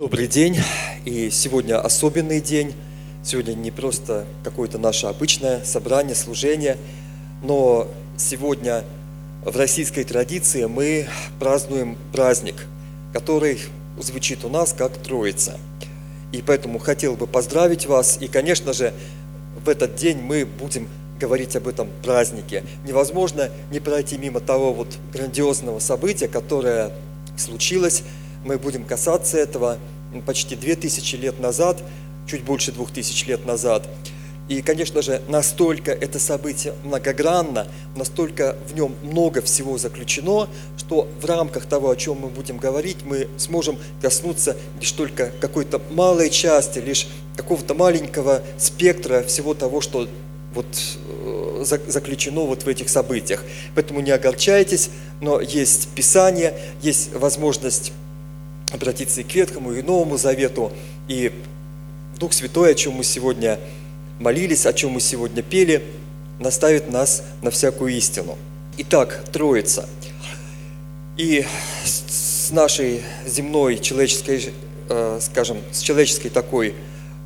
Добрый 0.00 0.28
день, 0.28 0.56
и 1.04 1.28
сегодня 1.28 1.78
особенный 1.78 2.40
день. 2.40 2.72
Сегодня 3.22 3.52
не 3.52 3.70
просто 3.70 4.24
какое-то 4.42 4.78
наше 4.78 5.06
обычное 5.08 5.62
собрание, 5.62 6.14
служение, 6.14 6.78
но 7.42 7.86
сегодня 8.16 8.82
в 9.44 9.54
российской 9.54 10.04
традиции 10.04 10.64
мы 10.64 11.06
празднуем 11.38 11.98
праздник, 12.14 12.54
который 13.12 13.60
звучит 13.98 14.42
у 14.42 14.48
нас 14.48 14.72
как 14.72 14.96
Троица. 14.96 15.58
И 16.32 16.40
поэтому 16.40 16.78
хотел 16.78 17.14
бы 17.14 17.26
поздравить 17.26 17.84
вас, 17.84 18.16
и, 18.22 18.26
конечно 18.26 18.72
же, 18.72 18.94
в 19.62 19.68
этот 19.68 19.96
день 19.96 20.16
мы 20.16 20.46
будем 20.46 20.88
говорить 21.20 21.56
об 21.56 21.68
этом 21.68 21.90
празднике. 22.02 22.64
Невозможно 22.86 23.50
не 23.70 23.80
пройти 23.80 24.16
мимо 24.16 24.40
того 24.40 24.72
вот 24.72 24.96
грандиозного 25.12 25.78
события, 25.78 26.26
которое 26.26 26.90
случилось 27.36 28.02
мы 28.44 28.58
будем 28.58 28.84
касаться 28.84 29.38
этого 29.38 29.78
почти 30.26 30.56
2000 30.56 31.16
лет 31.16 31.40
назад, 31.40 31.82
чуть 32.26 32.42
больше 32.42 32.72
2000 32.72 33.26
лет 33.26 33.46
назад. 33.46 33.88
И, 34.50 34.62
конечно 34.62 35.00
же, 35.00 35.22
настолько 35.28 35.92
это 35.92 36.18
событие 36.18 36.74
многогранно, 36.82 37.68
настолько 37.94 38.56
в 38.66 38.74
нем 38.74 38.96
много 39.04 39.42
всего 39.42 39.78
заключено, 39.78 40.48
что 40.76 41.06
в 41.20 41.24
рамках 41.24 41.66
того, 41.66 41.88
о 41.88 41.94
чем 41.94 42.18
мы 42.18 42.28
будем 42.28 42.58
говорить, 42.58 42.96
мы 43.04 43.28
сможем 43.36 43.78
коснуться 44.02 44.56
лишь 44.80 44.90
только 44.90 45.30
какой-то 45.40 45.80
малой 45.92 46.30
части, 46.30 46.80
лишь 46.80 47.06
какого-то 47.36 47.74
маленького 47.74 48.42
спектра 48.58 49.22
всего 49.22 49.54
того, 49.54 49.80
что 49.80 50.08
вот 50.52 50.66
э, 50.66 51.64
заключено 51.86 52.40
вот 52.40 52.64
в 52.64 52.68
этих 52.68 52.88
событиях. 52.88 53.44
Поэтому 53.76 54.00
не 54.00 54.10
огорчайтесь, 54.10 54.90
но 55.20 55.40
есть 55.40 55.90
Писание, 55.94 56.58
есть 56.82 57.14
возможность 57.14 57.92
обратиться 58.72 59.20
и 59.20 59.24
к 59.24 59.34
Ветхому, 59.34 59.72
и 59.72 59.82
Новому 59.82 60.16
Завету, 60.16 60.72
и 61.08 61.32
Дух 62.18 62.32
Святой, 62.32 62.72
о 62.72 62.74
чем 62.74 62.94
мы 62.94 63.04
сегодня 63.04 63.58
молились, 64.18 64.66
о 64.66 64.72
чем 64.72 64.92
мы 64.92 65.00
сегодня 65.00 65.42
пели, 65.42 65.82
наставит 66.38 66.90
нас 66.90 67.22
на 67.42 67.50
всякую 67.50 67.94
истину. 67.96 68.36
Итак, 68.78 69.24
Троица. 69.32 69.88
И 71.16 71.44
с 71.84 72.50
нашей 72.50 73.02
земной 73.26 73.78
человеческой, 73.78 74.52
э, 74.88 75.18
скажем, 75.20 75.58
с 75.72 75.80
человеческой 75.80 76.30
такой 76.30 76.74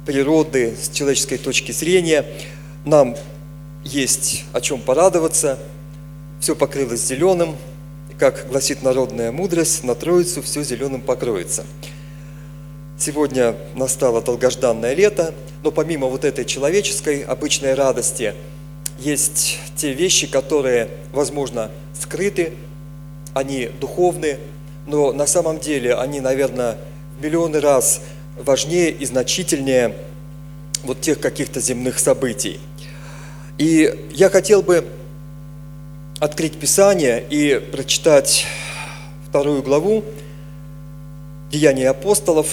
природы, 0.06 0.74
с 0.80 0.88
человеческой 0.90 1.38
точки 1.38 1.72
зрения, 1.72 2.24
нам 2.84 3.16
есть 3.84 4.44
о 4.52 4.60
чем 4.60 4.80
порадоваться. 4.80 5.58
Все 6.40 6.54
покрылось 6.54 7.00
зеленым, 7.00 7.56
как 8.18 8.46
гласит 8.48 8.82
народная 8.82 9.32
мудрость, 9.32 9.84
на 9.84 9.94
Троицу 9.94 10.42
все 10.42 10.62
зеленым 10.62 11.00
покроется. 11.00 11.64
Сегодня 12.98 13.56
настало 13.74 14.22
долгожданное 14.22 14.94
лето, 14.94 15.34
но 15.62 15.72
помимо 15.72 16.06
вот 16.06 16.24
этой 16.24 16.44
человеческой 16.44 17.22
обычной 17.22 17.74
радости, 17.74 18.34
есть 18.98 19.58
те 19.76 19.92
вещи, 19.92 20.28
которые, 20.28 20.88
возможно, 21.12 21.70
скрыты, 22.00 22.52
они 23.34 23.68
духовны, 23.80 24.38
но 24.86 25.12
на 25.12 25.26
самом 25.26 25.58
деле 25.58 25.96
они, 25.96 26.20
наверное, 26.20 26.78
миллионы 27.20 27.60
раз 27.60 28.00
важнее 28.38 28.90
и 28.90 29.04
значительнее 29.04 29.94
вот 30.84 31.00
тех 31.00 31.18
каких-то 31.18 31.60
земных 31.60 31.98
событий. 31.98 32.60
И 33.58 34.08
я 34.12 34.30
хотел 34.30 34.62
бы 34.62 34.86
открыть 36.20 36.58
Писание 36.58 37.24
и 37.28 37.58
прочитать 37.72 38.46
вторую 39.28 39.62
главу 39.62 40.04
Деяний 41.50 41.88
апостолов. 41.88 42.48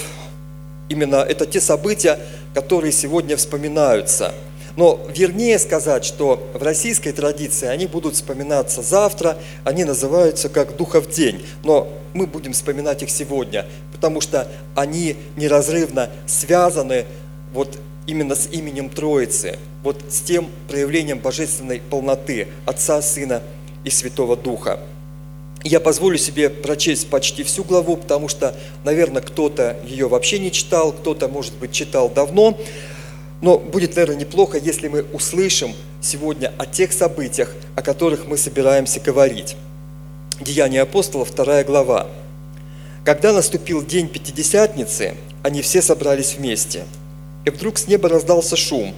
Именно 0.89 1.17
это 1.17 1.45
те 1.45 1.61
события, 1.61 2.19
которые 2.53 2.91
сегодня 2.91 3.37
вспоминаются. 3.37 4.33
Но 4.77 4.99
вернее 5.13 5.59
сказать, 5.59 6.05
что 6.05 6.49
в 6.53 6.61
российской 6.63 7.11
традиции 7.11 7.67
они 7.67 7.87
будут 7.87 8.15
вспоминаться 8.15 8.81
завтра, 8.81 9.37
они 9.63 9.83
называются 9.83 10.49
как 10.49 10.75
Духов 10.75 11.09
день. 11.09 11.45
Но 11.63 11.87
мы 12.13 12.27
будем 12.27 12.53
вспоминать 12.53 13.03
их 13.03 13.09
сегодня, 13.09 13.65
потому 13.91 14.21
что 14.21 14.47
они 14.75 15.17
неразрывно 15.35 16.09
связаны 16.25 17.05
вот 17.53 17.77
именно 18.07 18.35
с 18.35 18.47
именем 18.51 18.89
Троицы, 18.89 19.57
вот 19.83 20.01
с 20.09 20.21
тем 20.21 20.49
проявлением 20.67 21.19
божественной 21.19 21.81
полноты 21.81 22.47
Отца, 22.65 23.01
Сына 23.01 23.41
и 23.83 23.89
Святого 23.89 24.37
Духа. 24.37 24.79
Я 25.63 25.79
позволю 25.79 26.17
себе 26.17 26.49
прочесть 26.49 27.09
почти 27.09 27.43
всю 27.43 27.63
главу, 27.63 27.95
потому 27.95 28.27
что, 28.27 28.55
наверное, 28.83 29.21
кто-то 29.21 29.77
ее 29.85 30.07
вообще 30.07 30.39
не 30.39 30.51
читал, 30.51 30.91
кто-то, 30.91 31.27
может 31.27 31.53
быть, 31.53 31.71
читал 31.71 32.09
давно. 32.09 32.57
Но 33.41 33.59
будет, 33.59 33.95
наверное, 33.95 34.17
неплохо, 34.17 34.57
если 34.57 34.87
мы 34.87 35.03
услышим 35.03 35.73
сегодня 36.01 36.51
о 36.57 36.65
тех 36.65 36.91
событиях, 36.91 37.53
о 37.75 37.81
которых 37.81 38.27
мы 38.27 38.37
собираемся 38.37 38.99
говорить. 38.99 39.55
Деяния 40.39 40.81
апостолов, 40.81 41.29
вторая 41.29 41.63
глава. 41.63 42.07
Когда 43.05 43.31
наступил 43.33 43.85
день 43.85 44.07
Пятидесятницы, 44.07 45.15
они 45.43 45.61
все 45.61 45.81
собрались 45.81 46.35
вместе. 46.35 46.85
И 47.45 47.51
вдруг 47.51 47.77
с 47.77 47.87
неба 47.87 48.09
раздался 48.09 48.55
шум, 48.55 48.95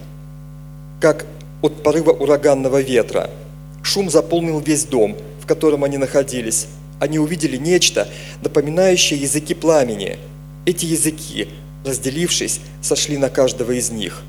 как 1.03 1.25
от 1.61 1.83
порыва 1.83 2.11
ураганного 2.11 2.81
ветра– 2.81 3.29
Шум 3.83 4.09
заполнил 4.09 4.59
весь 4.59 4.85
дом, 4.85 5.17
в 5.41 5.45
котором 5.45 5.83
они 5.83 5.97
находились. 5.97 6.67
Они 6.99 7.19
увидели 7.19 7.57
нечто, 7.57 8.07
напоминающее 8.41 9.19
языки 9.19 9.53
пламени. 9.53 10.17
Эти 10.65 10.85
языки, 10.85 11.49
разделившись, 11.85 12.61
сошли 12.81 13.17
на 13.17 13.29
каждого 13.29 13.73
из 13.73 13.91
них. 13.91 14.21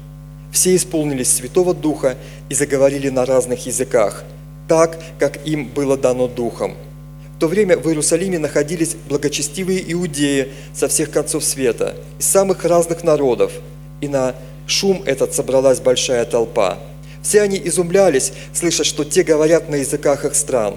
Все 0.52 0.74
исполнились 0.74 1.30
Святого 1.30 1.72
Духа 1.72 2.16
и 2.48 2.54
заговорили 2.54 3.08
на 3.08 3.24
разных 3.24 3.66
языках, 3.66 4.24
так, 4.68 4.98
как 5.20 5.46
им 5.46 5.68
было 5.68 5.96
дано 5.96 6.26
Духом. 6.26 6.74
В 7.36 7.38
то 7.38 7.46
время 7.46 7.78
в 7.78 7.86
Иерусалиме 7.86 8.40
находились 8.40 8.96
благочестивые 9.08 9.92
иудеи 9.92 10.48
со 10.72 10.88
всех 10.88 11.12
концов 11.12 11.44
света, 11.44 11.94
из 12.18 12.26
самых 12.26 12.64
разных 12.64 13.04
народов, 13.04 13.52
и 14.00 14.08
на 14.08 14.34
шум 14.66 15.02
этот 15.06 15.34
собралась 15.34 15.80
большая 15.80 16.24
толпа– 16.24 16.78
все 17.24 17.40
они 17.40 17.60
изумлялись, 17.64 18.32
слыша, 18.52 18.84
что 18.84 19.02
те 19.02 19.22
говорят 19.22 19.70
на 19.70 19.76
языках 19.76 20.26
их 20.26 20.34
стран. 20.34 20.76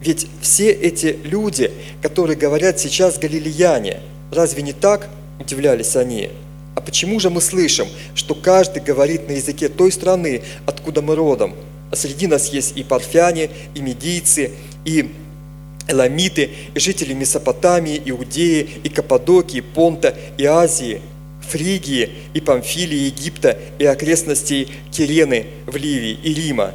Ведь 0.00 0.28
все 0.40 0.70
эти 0.70 1.18
люди, 1.24 1.72
которые 2.00 2.38
говорят 2.38 2.78
сейчас 2.78 3.18
галилеяне, 3.18 4.00
разве 4.30 4.62
не 4.62 4.72
так? 4.72 5.08
Удивлялись 5.40 5.96
они. 5.96 6.30
А 6.76 6.80
почему 6.80 7.18
же 7.18 7.30
мы 7.30 7.40
слышим, 7.40 7.88
что 8.14 8.36
каждый 8.36 8.80
говорит 8.80 9.28
на 9.28 9.32
языке 9.32 9.68
той 9.68 9.90
страны, 9.90 10.42
откуда 10.66 11.02
мы 11.02 11.16
родом? 11.16 11.56
А 11.90 11.96
среди 11.96 12.28
нас 12.28 12.52
есть 12.52 12.76
и 12.76 12.84
парфяне, 12.84 13.50
и 13.74 13.80
медийцы, 13.80 14.52
и 14.84 15.10
эламиты, 15.88 16.50
и 16.74 16.78
жители 16.78 17.12
Месопотамии, 17.12 18.00
Иудеи, 18.04 18.68
и 18.84 18.88
Каппадокии, 18.88 19.60
Понта, 19.60 20.14
и 20.38 20.44
Азии– 20.44 21.02
Фригии 21.50 22.10
и 22.32 22.40
Памфилии 22.40 23.06
Египта 23.06 23.58
и 23.78 23.84
окрестностей 23.84 24.68
Кирены 24.92 25.46
в 25.66 25.76
Ливии 25.76 26.18
и 26.22 26.32
Рима, 26.32 26.72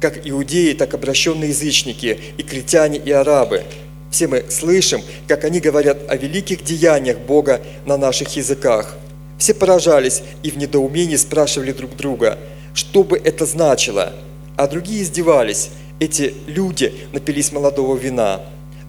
как 0.00 0.26
иудеи, 0.26 0.72
так 0.72 0.94
обращенные 0.94 1.50
язычники, 1.50 2.18
и 2.36 2.42
критяне, 2.42 2.98
и 2.98 3.10
арабы. 3.10 3.64
Все 4.10 4.28
мы 4.28 4.44
слышим, 4.48 5.02
как 5.26 5.44
они 5.44 5.60
говорят 5.60 5.98
о 6.08 6.16
великих 6.16 6.62
деяниях 6.62 7.18
Бога 7.18 7.60
на 7.86 7.96
наших 7.96 8.36
языках. 8.36 8.96
Все 9.38 9.54
поражались 9.54 10.22
и 10.42 10.50
в 10.50 10.56
недоумении 10.56 11.16
спрашивали 11.16 11.72
друг 11.72 11.96
друга, 11.96 12.38
что 12.74 13.02
бы 13.04 13.18
это 13.18 13.46
значило. 13.46 14.12
А 14.56 14.68
другие 14.68 15.02
издевались. 15.02 15.70
Эти 15.98 16.34
люди 16.46 16.92
напились 17.12 17.52
молодого 17.52 17.96
вина. 17.96 18.40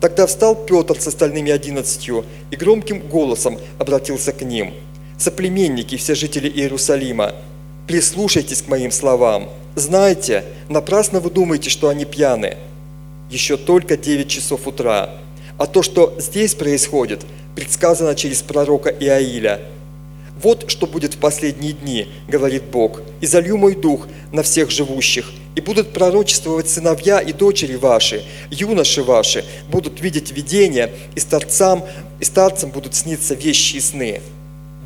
Тогда 0.01 0.27
встал 0.27 0.55
Петр 0.55 0.99
с 0.99 1.07
остальными 1.07 1.51
одиннадцатью 1.51 2.25
и 2.51 2.55
громким 2.55 2.99
голосом 2.99 3.57
обратился 3.79 4.31
к 4.31 4.41
ним– 4.41 4.73
соплеменники, 5.23 5.95
все 5.95 6.15
жители 6.15 6.49
Иерусалима, 6.49 7.33
прислушайтесь 7.87 8.61
к 8.61 8.67
моим 8.67 8.91
словам. 8.91 9.49
Знайте, 9.75 10.43
напрасно 10.69 11.19
вы 11.19 11.31
думаете, 11.31 11.69
что 11.69 11.87
они 11.87 12.05
пьяны. 12.05 12.57
Еще 13.31 13.57
только 13.57 13.95
9 13.97 14.27
часов 14.27 14.67
утра. 14.67 15.09
А 15.57 15.65
то, 15.65 15.81
что 15.81 16.13
здесь 16.19 16.55
происходит, 16.55 17.21
предсказано 17.55 18.15
через 18.15 18.41
пророка 18.41 18.89
Иаиля. 18.89 19.61
«Вот 20.41 20.65
что 20.69 20.87
будет 20.87 21.13
в 21.13 21.19
последние 21.19 21.73
дни,– 21.73 22.07
говорит 22.27 22.63
Бог,– 22.63 23.01
и 23.21 23.27
залью 23.27 23.55
мой 23.57 23.75
дух 23.75 24.07
на 24.31 24.43
всех 24.43 24.71
живущих, 24.71 25.31
и 25.55 25.61
будут 25.61 25.93
пророчествовать 25.93 26.67
сыновья 26.67 27.19
и 27.19 27.31
дочери 27.31 27.75
ваши, 27.75 28.23
юноши 28.49 29.03
ваши, 29.03 29.45
будут 29.69 30.01
видеть 30.01 30.31
видения, 30.31 30.89
и 31.15 31.19
старцам, 31.19 31.83
и 32.19 32.25
старцам 32.25 32.71
будут 32.71 32.95
сниться 32.95 33.35
вещи 33.35 33.77
и 33.77 33.79
сны». 33.79 34.21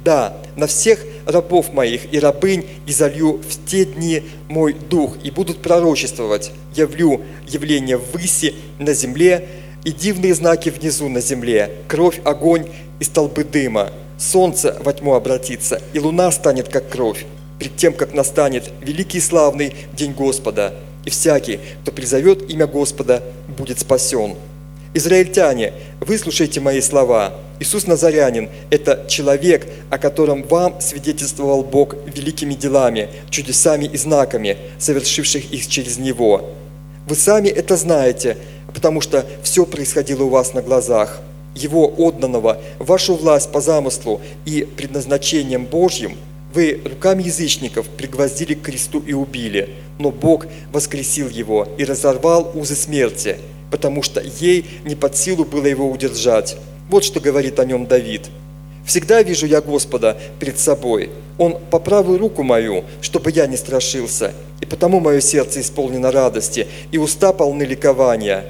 Да, 0.07 0.37
на 0.55 0.67
всех 0.67 1.03
рабов 1.25 1.73
моих 1.73 2.13
и 2.13 2.19
рабынь 2.19 2.65
изолью 2.85 3.41
в 3.41 3.69
те 3.69 3.83
дни 3.83 4.23
мой 4.47 4.71
дух, 4.71 5.17
и 5.21 5.31
будут 5.31 5.61
пророчествовать. 5.61 6.51
Явлю 6.73 7.23
явление 7.45 7.97
выси 7.97 8.55
на 8.79 8.93
земле 8.93 9.49
и 9.83 9.91
дивные 9.91 10.33
знаки 10.33 10.69
внизу 10.69 11.09
на 11.09 11.19
земле, 11.19 11.73
кровь, 11.89 12.21
огонь 12.23 12.67
и 13.01 13.03
столбы 13.03 13.43
дыма. 13.43 13.91
солнце 14.17 14.77
во 14.79 14.93
тьму 14.93 15.13
обратится, 15.13 15.81
и 15.91 15.99
луна 15.99 16.31
станет 16.31 16.69
как 16.69 16.87
кровь, 16.89 17.25
перед 17.59 17.75
тем, 17.75 17.91
как 17.91 18.13
настанет 18.13 18.71
великий 18.79 19.17
и 19.17 19.21
славный 19.21 19.75
день 19.91 20.13
Господа, 20.13 20.73
и 21.03 21.09
всякий, 21.09 21.59
кто 21.81 21.91
призовет 21.91 22.49
имя 22.49 22.65
Господа, 22.65 23.23
будет 23.57 23.81
спасен. 23.81 24.37
Израильтяне, 24.97 25.73
выслушайте 25.99 26.59
мои 26.59 26.81
слова. 26.81 27.35
Иисус 27.59 27.85
Назарянин– 27.85 28.49
это 28.71 29.05
человек, 29.07 29.67
о 29.91 29.99
котором 29.99 30.41
вам 30.41 30.81
свидетельствовал 30.81 31.63
Бог 31.63 31.95
великими 32.07 32.55
делами, 32.55 33.09
чудесами 33.29 33.85
и 33.85 33.95
знаками, 33.95 34.57
совершивших 34.79 35.51
их 35.51 35.67
через 35.67 35.99
Него. 35.99 36.49
Вы 37.05 37.15
сами 37.15 37.47
это 37.47 37.77
знаете, 37.77 38.37
потому 38.73 38.99
что 39.01 39.23
все 39.43 39.67
происходило 39.67 40.23
у 40.23 40.29
вас 40.29 40.55
на 40.55 40.63
глазах. 40.63 41.21
Его 41.53 41.87
отданного, 41.97 42.59
вашу 42.79 43.15
власть 43.15 43.51
по 43.51 43.61
замыслу 43.61 44.19
и 44.45 44.67
предназначением 44.75 45.65
Божьим– 45.65 46.17
вы 46.53 46.81
руками 46.85 47.23
язычников 47.23 47.87
пригвоздили 47.87 48.53
к 48.53 48.63
кресту 48.63 48.99
и 49.05 49.13
убили, 49.13 49.69
но 49.99 50.11
Бог 50.11 50.47
воскресил 50.71 51.29
его 51.29 51.67
и 51.77 51.83
разорвал 51.83 52.51
узы 52.55 52.75
смерти, 52.75 53.37
потому 53.71 54.03
что 54.03 54.21
ей 54.21 54.65
не 54.85 54.95
под 54.95 55.15
силу 55.15 55.45
было 55.45 55.65
его 55.65 55.89
удержать. 55.89 56.57
Вот 56.89 57.03
что 57.03 57.19
говорит 57.19 57.59
о 57.59 57.65
нем 57.65 57.85
Давид. 57.85 58.27
«Всегда 58.85 59.21
вижу 59.21 59.45
я 59.45 59.59
Господа 59.59 60.17
пред 60.39 60.59
собой. 60.59 61.09
Он 61.37 61.57
по 61.69 61.79
правую 61.79 62.19
руку 62.19 62.43
мою, 62.43 62.85
чтобы 63.01 63.31
я 63.31 63.45
не 63.45 63.57
страшился, 63.57 64.33
и 64.61 64.65
потому 64.65 65.01
мое 65.01 65.19
сердце 65.19 65.59
исполнено 65.59 66.11
радости, 66.11 66.67
и 66.91 66.97
уста 66.97 67.33
полны 67.33 67.63
ликования. 67.63 68.45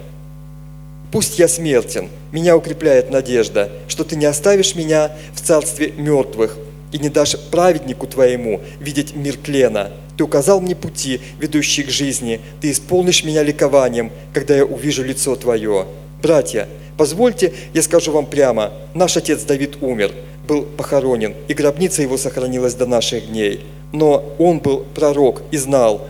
Пусть 1.12 1.40
я 1.40 1.48
смертен, 1.48 2.10
меня 2.32 2.56
укрепляет 2.56 3.10
надежда, 3.10 3.72
что 3.88 4.04
ты 4.04 4.16
не 4.16 4.26
оставишь 4.26 4.76
меня 4.76 5.12
в 5.34 5.42
царстве 5.42 5.92
мертвых, 5.98 6.58
и 6.92 7.00
не 7.00 7.10
дашь 7.10 7.38
праведнику 7.52 8.08
твоему 8.08 8.62
видеть 8.80 9.16
мир 9.16 9.36
тлена. 9.38 9.92
Ты 10.18 10.24
указал 10.24 10.62
мне 10.62 10.76
пути, 10.76 11.22
ведущие 11.40 11.86
к 11.86 11.90
жизни. 11.90 12.40
Ты 12.60 12.72
исполнишь 12.72 13.24
меня 13.24 13.44
ликованием, 13.44 14.12
когда 14.34 14.56
я 14.56 14.66
увижу 14.66 15.04
лицо 15.04 15.36
Твое. 15.36 15.86
Братья, 16.22 16.68
позвольте, 16.98 17.54
я 17.74 17.82
скажу 17.84 18.12
вам 18.12 18.26
прямо, 18.26 18.72
наш 18.96 19.18
отец 19.18 19.44
Давид 19.44 19.78
умер, 19.82 20.12
был 20.48 20.64
похоронен, 20.64 21.36
и 21.48 21.54
гробница 21.54 22.02
его 22.02 22.18
сохранилась 22.18 22.74
до 22.74 22.88
наших 22.88 23.28
дней. 23.28 23.66
Но 23.94 24.24
он 24.40 24.60
был 24.60 24.86
пророк 24.96 25.44
и 25.52 25.58
знал, 25.58 26.08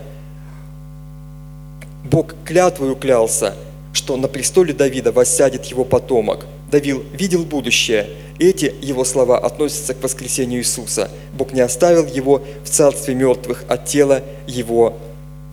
Бог 2.04 2.34
клятвою 2.44 2.96
клялся, 2.96 3.54
что 3.92 4.16
на 4.16 4.28
престоле 4.28 4.72
Давида 4.72 5.12
воссядет 5.12 5.66
его 5.66 5.84
потомок. 5.84 6.46
Давид 6.70 7.02
видел 7.12 7.44
будущее– 7.44 8.08
эти 8.38 8.72
его 8.80 9.04
слова 9.04 9.38
относятся 9.38 9.94
к 9.94 10.02
воскресению 10.02 10.60
Иисуса. 10.60 11.10
Бог 11.32 11.52
не 11.52 11.60
оставил 11.60 12.06
его 12.06 12.42
в 12.64 12.68
царстве 12.68 13.14
мертвых, 13.14 13.64
а 13.68 13.76
тело 13.76 14.22
его 14.46 14.96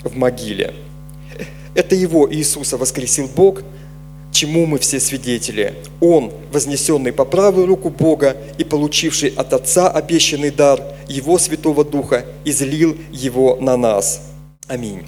в 0.04 0.16
могиле. 0.16 0.76
Это 1.74 1.96
его 1.96 2.32
Иисуса 2.32 2.78
воскресил 2.78 3.28
Бог, 3.36 3.64
чему 4.32 4.68
мы 4.68 4.78
все 4.78 5.00
свидетели. 5.00 5.74
Он, 6.00 6.32
вознесенный 6.52 7.12
по 7.12 7.26
правую 7.26 7.66
руку 7.66 7.90
Бога 7.90 8.38
и 8.60 8.64
получивший 8.64 9.30
от 9.30 9.54
Отца 9.54 9.90
обещанный 9.90 10.52
дар 10.52 10.82
Его 11.08 11.40
Святого 11.40 11.84
Духа, 11.84 12.26
излил 12.46 12.96
его 13.12 13.58
на 13.60 13.78
нас. 13.78 14.22
Аминь. 14.68 15.04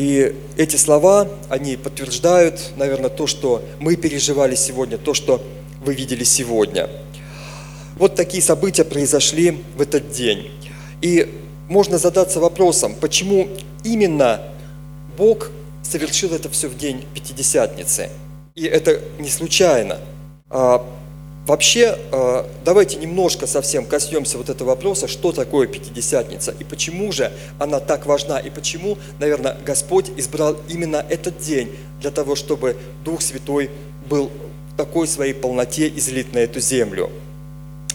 И 0.00 0.34
эти 0.56 0.76
слова, 0.76 1.28
они 1.50 1.76
подтверждают, 1.76 2.72
наверное, 2.78 3.10
то, 3.10 3.26
что 3.26 3.62
мы 3.80 3.96
переживали 3.96 4.54
сегодня, 4.54 4.96
то, 4.96 5.12
что 5.12 5.42
вы 5.84 5.94
видели 5.94 6.24
сегодня. 6.24 6.88
Вот 7.98 8.14
такие 8.14 8.42
события 8.42 8.84
произошли 8.84 9.62
в 9.76 9.82
этот 9.82 10.10
день. 10.10 10.52
И 11.02 11.30
можно 11.68 11.98
задаться 11.98 12.40
вопросом, 12.40 12.94
почему 12.98 13.46
именно 13.84 14.40
Бог 15.18 15.50
совершил 15.82 16.32
это 16.32 16.48
все 16.48 16.68
в 16.68 16.78
день 16.78 17.04
Пятидесятницы. 17.12 18.08
И 18.54 18.64
это 18.64 19.02
не 19.18 19.28
случайно. 19.28 19.98
Вообще, 21.50 21.98
а, 22.12 22.48
давайте 22.64 22.96
немножко 22.96 23.48
совсем 23.48 23.84
коснемся 23.84 24.38
вот 24.38 24.48
этого 24.48 24.68
вопроса, 24.68 25.08
что 25.08 25.32
такое 25.32 25.66
Пятидесятница 25.66 26.54
и 26.56 26.62
почему 26.62 27.10
же 27.10 27.32
она 27.58 27.80
так 27.80 28.06
важна, 28.06 28.38
и 28.38 28.50
почему, 28.50 28.96
наверное, 29.18 29.56
Господь 29.66 30.12
избрал 30.16 30.56
именно 30.68 31.04
этот 31.08 31.38
день 31.38 31.72
для 32.00 32.12
того, 32.12 32.36
чтобы 32.36 32.76
Дух 33.04 33.20
Святой 33.20 33.68
был 34.08 34.30
такой 34.76 35.08
своей 35.08 35.34
полноте 35.34 35.88
излит 35.88 36.32
на 36.34 36.38
эту 36.38 36.60
землю. 36.60 37.10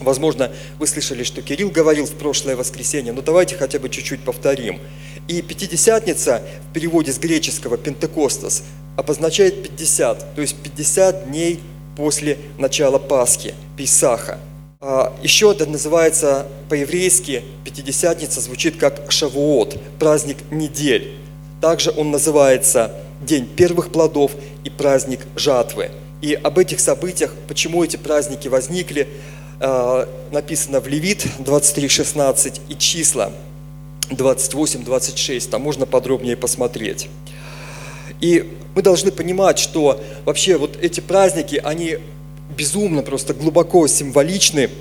Возможно, 0.01 0.51
вы 0.77 0.85
слышали, 0.85 1.23
что 1.23 1.41
Кирилл 1.41 1.69
говорил 1.69 2.07
в 2.07 2.15
прошлое 2.15 2.57
воскресенье, 2.57 3.13
но 3.13 3.21
давайте 3.21 3.55
хотя 3.55 3.79
бы 3.79 3.87
чуть-чуть 3.87 4.19
повторим. 4.19 4.81
И 5.29 5.41
Пятидесятница 5.41 6.41
в 6.69 6.73
переводе 6.73 7.13
с 7.13 7.19
греческого 7.19 7.77
«пентекостас» 7.77 8.63
обозначает 8.97 9.63
50, 9.63 10.35
то 10.35 10.41
есть 10.41 10.57
50 10.57 11.29
дней 11.29 11.61
после 11.95 12.37
начала 12.57 12.97
Пасхи, 12.99 13.53
Писаха. 13.77 14.39
А 14.81 15.13
еще 15.23 15.51
это 15.51 15.65
называется 15.65 16.45
по-еврейски 16.69 17.43
Пятидесятница 17.63 18.41
звучит 18.41 18.77
как 18.77 19.11
Шавуот, 19.11 19.77
праздник 19.99 20.37
недель. 20.51 21.17
Также 21.61 21.91
он 21.91 22.11
называется 22.11 22.91
День 23.21 23.47
первых 23.47 23.91
плодов 23.91 24.31
и 24.63 24.69
праздник 24.69 25.21
жатвы– 25.35 25.91
и 26.25 26.33
об 26.33 26.57
этих 26.57 26.79
событиях, 26.79 27.33
почему 27.47 27.83
эти 27.83 27.97
праздники 27.97 28.47
возникли, 28.47 29.07
э, 29.59 30.05
написано 30.31 30.79
в 30.79 30.87
Левит 30.87 31.23
23.16 31.37 32.61
и 32.67 32.75
числа 32.75 33.31
28-26, 34.09 35.49
там 35.49 35.61
можно 35.61 35.85
подробнее 35.85 36.35
посмотреть. 36.35 37.09
И 38.25 38.43
мы 38.73 38.81
должны 38.81 39.11
понимать, 39.11 39.59
что 39.59 40.01
вообще 40.25 40.57
вот 40.57 40.79
эти 40.81 40.99
праздники, 40.99 41.61
они 41.63 41.99
безумно, 42.57 43.03
просто 43.03 43.35
глубоко 43.35 43.85
символичны 43.85 44.71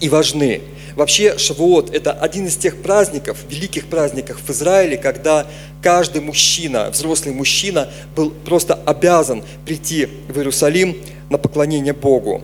и 0.00 0.08
важны. 0.08 0.62
Вообще 0.96 1.36
Шавуот– 1.36 1.90
это 1.94 2.12
один 2.12 2.46
из 2.46 2.56
тех 2.56 2.80
праздников, 2.80 3.36
великих 3.50 3.84
праздников 3.88 4.40
в 4.40 4.50
Израиле, 4.50 4.96
когда 4.96 5.46
каждый 5.82 6.22
мужчина, 6.22 6.88
взрослый 6.88 7.34
мужчина 7.34 7.90
был 8.16 8.30
просто 8.30 8.72
обязан 8.72 9.44
прийти 9.66 10.08
в 10.28 10.38
Иерусалим 10.38 10.96
на 11.28 11.36
поклонение 11.36 11.92
Богу. 11.92 12.40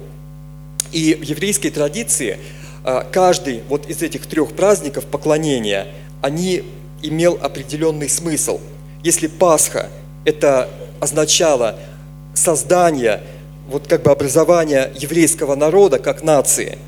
И 0.93 1.15
в 1.15 1.23
еврейской 1.23 1.71
традиции 1.71 2.37
а, 2.85 3.09
каждый 3.11 3.63
вот 3.71 3.89
из 3.89 4.03
этих 4.03 4.27
трех 4.27 4.53
праздников 4.53 5.07
поклонения, 5.07 5.87
они 6.21 6.63
имел 7.01 7.39
определенный 7.41 8.11
смысл. 8.11 8.61
Если 9.03 9.27
Пасха– 9.27 9.89
это 10.25 10.69
означало 11.01 11.77
создание, 12.35 13.21
вот 13.69 13.87
как 13.87 14.03
бы 14.03 14.11
образование 14.11 14.93
еврейского 14.97 15.55
народа 15.55 15.99
как 15.99 16.23
нации, 16.23 16.79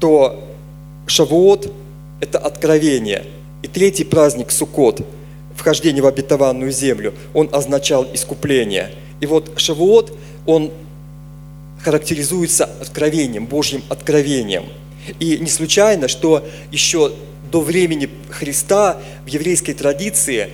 то 0.00 0.44
Шавуот– 1.06 1.72
это 2.20 2.38
откровение. 2.38 3.24
И 3.62 3.68
третий 3.68 4.04
праздник 4.04 4.50
Суккот– 4.50 5.06
вхождение 5.56 6.02
в 6.02 6.06
обетованную 6.06 6.70
землю. 6.70 7.14
Он 7.34 7.48
означал 7.52 8.06
искупление. 8.12 8.92
И 9.20 9.26
вот 9.26 9.52
Шавуот, 9.56 10.16
он 10.46 10.70
характеризуется 11.82 12.68
откровением, 12.80 13.46
Божьим 13.46 13.82
откровением. 13.88 14.64
И 15.18 15.38
не 15.38 15.48
случайно, 15.48 16.08
что 16.08 16.46
еще 16.70 17.12
до 17.50 17.60
времени 17.60 18.08
Христа 18.30 18.98
в 19.24 19.28
еврейской 19.28 19.72
традиции 19.72 20.50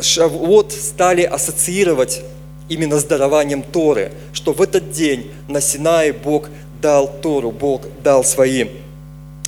Шавуот 0.00 0.72
стали 0.72 1.22
ассоциировать 1.22 2.22
именно 2.68 2.98
с 2.98 3.04
дарованием 3.04 3.62
Торы, 3.62 4.12
что 4.32 4.52
в 4.52 4.62
этот 4.62 4.90
день 4.90 5.30
на 5.48 5.60
Синае 5.60 6.12
Бог 6.12 6.48
дал 6.80 7.10
Тору, 7.20 7.50
Бог 7.50 7.82
дал 8.02 8.24
свои 8.24 8.66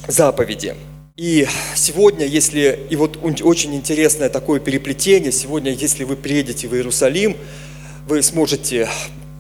заповеди. 0.09 0.75
И 1.17 1.47
сегодня, 1.75 2.25
если, 2.25 2.79
и 2.89 2.97
вот 2.97 3.19
очень 3.23 3.75
интересное 3.75 4.31
такое 4.31 4.59
переплетение, 4.59 5.33
сегодня, 5.33 5.71
если 5.71 6.05
вы 6.05 6.17
приедете 6.17 6.67
в 6.67 6.75
Иерусалим, 6.75 7.37
вы 8.09 8.23
сможете 8.23 8.89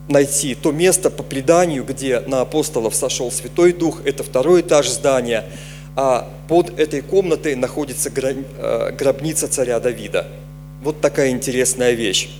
найти 0.08 0.54
то 0.54 0.72
место 0.72 1.08
по 1.08 1.22
преданию, 1.22 1.84
где 1.84 2.20
на 2.20 2.42
апостолов 2.42 2.94
сошел 2.94 3.32
Святой 3.32 3.72
Дух, 3.72 4.02
это 4.04 4.22
второй 4.22 4.60
этаж 4.60 4.88
здания, 4.88 5.44
а 5.96 6.28
под 6.48 6.78
этой 6.78 7.00
комнатой 7.00 7.54
находится 7.54 8.10
э, 8.14 8.92
гробница 8.92 9.48
царя 9.48 9.80
Давида. 9.80 10.26
Вот 10.82 11.00
такая 11.00 11.30
интересная 11.30 11.92
вещь. 11.92 12.30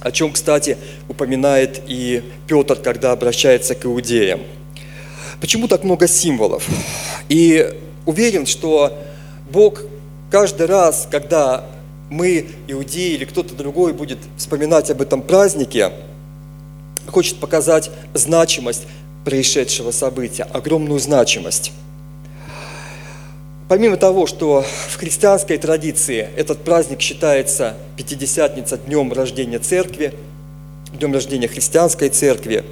О 0.00 0.10
чем, 0.10 0.32
кстати, 0.32 0.76
упоминает 1.08 1.82
и 1.86 2.22
Петр, 2.46 2.76
когда 2.76 3.12
обращается 3.12 3.74
к 3.74 3.84
иудеям– 3.84 4.40
Почему 5.40 5.68
так 5.68 5.84
много 5.84 6.08
символов? 6.08 6.66
И 7.28 7.72
уверен, 8.06 8.44
что 8.46 8.92
Бог 9.50 9.82
каждый 10.30 10.66
раз, 10.66 11.06
когда 11.10 11.64
мы, 12.10 12.46
иудеи 12.66 13.14
или 13.14 13.24
кто-то 13.24 13.54
другой 13.54 13.92
будет 13.92 14.18
вспоминать 14.36 14.90
об 14.90 15.00
этом 15.00 15.22
празднике, 15.22 15.92
хочет 17.06 17.38
показать 17.38 17.90
значимость 18.14 18.86
происшедшего 19.24 19.92
события, 19.92 20.42
огромную 20.42 20.98
значимость. 20.98 21.72
Помимо 23.68 23.98
того, 23.98 24.26
что 24.26 24.64
в 24.88 24.96
христианской 24.96 25.58
традиции 25.58 26.26
этот 26.36 26.64
праздник 26.64 27.02
считается 27.02 27.76
Пятидесятница 27.98 28.78
днем 28.78 29.12
рождения 29.12 29.58
церкви, 29.58 30.14
днем 30.94 31.12
рождения 31.12 31.48
христианской 31.48 32.08
церкви, 32.08 32.64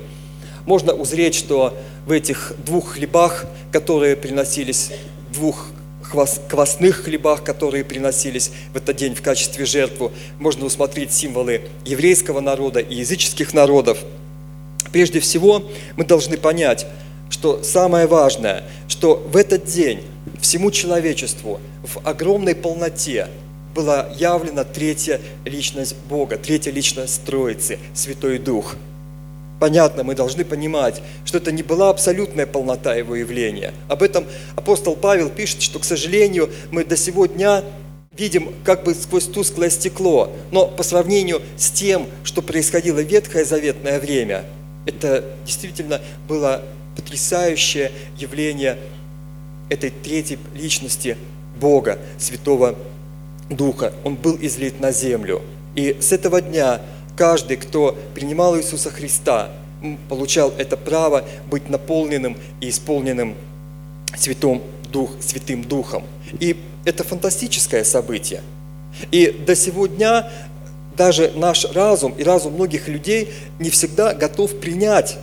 можно 0.65 0.95
узреть, 0.95 1.35
что 1.35 1.77
в 2.07 2.13
этих 2.13 2.55
двух 2.65 2.95
хлебах, 2.95 3.45
которые 3.73 4.17
приносились, 4.17 4.91
двух 5.35 5.67
квасных 6.49 7.05
хлебах, 7.05 7.45
которые 7.45 7.85
приносились 7.85 8.51
в 8.73 8.77
этот 8.79 8.97
день 8.97 9.15
в 9.15 9.21
качестве 9.21 9.67
жертву, 9.67 10.13
можно 10.39 10.65
усмотреть 10.65 11.13
символы 11.13 11.63
еврейского 11.85 12.41
народа 12.41 12.81
и 12.81 12.95
языческих 12.95 13.53
народов. 13.53 13.99
Прежде 14.93 15.21
всего, 15.21 15.63
мы 15.97 16.07
должны 16.07 16.39
понять, 16.39 16.87
что 17.29 17.63
самое 17.63 18.07
важное, 18.07 18.65
что 18.89 19.17
в 19.17 19.37
этот 19.37 19.67
день 19.67 20.01
всему 20.47 20.71
человечеству 20.71 21.61
в 21.83 22.07
огромной 22.07 22.55
полноте 22.55 23.27
была 23.75 24.09
явлена 24.17 24.63
третья 24.63 25.21
личность 25.45 25.97
Бога, 26.09 26.37
третья 26.37 26.71
личность 26.71 27.25
Троицы, 27.25 27.81
Святой 27.95 28.39
Дух. 28.39 28.77
Понятно, 29.59 30.05
мы 30.05 30.15
должны 30.15 30.45
понимать, 30.45 31.03
что 31.25 31.39
это 31.39 31.51
не 31.51 31.65
была 31.65 31.91
абсолютная 31.91 32.47
полнота 32.47 32.95
Его 32.95 33.17
явления. 33.17 33.75
Об 33.89 34.05
этом 34.05 34.25
апостол 34.55 34.95
Павел 34.95 35.31
пишет, 35.31 35.63
что, 35.63 35.81
к 35.81 35.85
сожалению, 35.85 36.49
мы 36.71 36.85
до 36.85 36.97
сего 36.97 37.27
дня 37.27 37.65
видим 38.17 38.55
как 38.63 38.85
бы 38.85 38.95
сквозь 38.95 39.25
тусклое 39.25 39.71
стекло. 39.71 40.31
Но 40.53 40.69
по 40.69 40.85
сравнению 40.85 41.43
с 41.57 41.73
тем, 41.73 42.07
что 42.23 42.41
происходило 42.41 43.01
в 43.01 43.11
Ветхое 43.11 43.45
Заветное 43.45 43.99
время, 43.99 44.45
это 44.87 45.25
действительно 45.45 46.01
было 46.29 46.63
потрясающее 46.95 47.91
явление 48.17 48.79
этой 49.69 49.91
третьей 49.91 50.39
личности 50.55 51.17
Бога, 51.61 51.99
Святого 52.19 52.77
Духа. 53.51 53.93
Он 54.05 54.17
был 54.17 54.37
излит 54.41 54.81
на 54.81 54.93
землю. 54.93 55.43
И 55.75 55.97
с 56.01 56.13
этого 56.13 56.41
дня 56.41 56.81
каждый, 57.17 57.57
кто 57.57 57.97
принимал 58.15 58.57
Иисуса 58.57 58.91
Христа, 58.91 59.51
получал 60.09 60.53
это 60.59 60.77
право 60.77 61.25
быть 61.51 61.69
наполненным 61.69 62.37
и 62.61 62.71
исполненным 62.71 63.35
Святым, 64.17 64.63
Дух, 64.93 65.11
Святым 65.21 65.63
Духом. 65.65 66.05
И 66.41 66.57
это 66.85 67.05
фантастическое 67.05 67.85
событие. 67.85 68.43
И 69.11 69.29
до 69.47 69.55
сего 69.55 69.87
дня 69.87 70.31
даже 70.97 71.33
наш 71.37 71.67
разум 71.67 72.15
и 72.17 72.25
разум 72.25 72.55
многих 72.55 72.89
людей 72.89 73.33
не 73.59 73.71
всегда 73.71 74.15
готов 74.15 74.59
принять. 74.59 75.19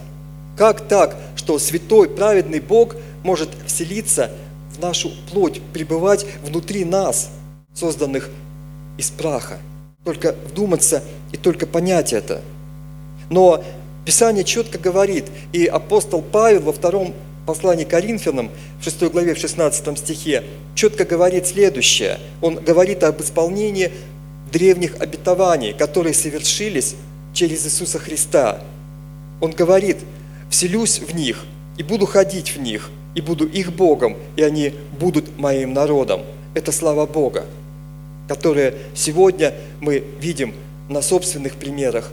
Как 0.56 0.88
так, 0.88 1.18
что 1.36 1.58
святой, 1.58 2.10
праведный 2.10 2.60
Бог 2.60 2.96
может 3.24 3.50
вселиться 3.66 4.32
в 4.76 4.80
нашу 4.80 5.12
плоть, 5.32 5.62
пребывать 5.74 6.26
внутри 6.44 6.86
нас, 6.86 7.30
созданных 7.74 8.30
из 8.98 9.10
праха. 9.10 9.60
Только 10.04 10.36
вдуматься 10.50 11.04
и 11.32 11.38
только 11.38 11.66
понять 11.66 12.14
это. 12.14 12.42
Но 13.30 13.64
Писание 14.06 14.44
четко 14.44 14.78
говорит, 14.78 15.26
и 15.54 15.66
апостол 15.66 16.22
Павел 16.22 16.62
во 16.62 16.74
втором 16.74 17.14
послании 17.46 17.86
Коринфянам, 17.86 18.52
в 18.80 18.84
6 18.84 19.04
главе, 19.04 19.34
в 19.34 19.38
16 19.38 19.98
стихе, 19.98 20.44
четко 20.76 21.06
говорит 21.06 21.48
следующее. 21.48 22.20
Он 22.42 22.56
говорит 22.56 23.04
об 23.04 23.22
исполнении 23.22 23.92
древних 24.52 25.00
обетований, 25.00 25.74
которые 25.74 26.14
совершились 26.14 26.96
через 27.34 27.66
Иисуса 27.66 27.98
Христа. 27.98 28.60
Он 29.40 29.52
говорит, 29.52 29.98
вселюсь 30.50 31.00
в 31.00 31.16
них 31.16 31.46
и 31.78 31.84
буду 31.84 32.06
ходить 32.06 32.56
в 32.56 32.60
них– 32.60 32.92
и 33.16 33.22
буду 33.22 33.46
их 33.46 33.74
Богом, 33.74 34.18
и 34.36 34.44
они 34.44 34.74
будут 35.00 35.38
моим 35.38 35.74
народом. 35.74 36.22
Это 36.54 36.72
слава 36.72 37.06
Бога, 37.06 37.46
которые 38.28 38.76
сегодня 38.96 39.54
мы 39.80 40.04
видим 40.20 40.54
на 40.90 41.02
собственных 41.02 41.56
примерах. 41.56 42.12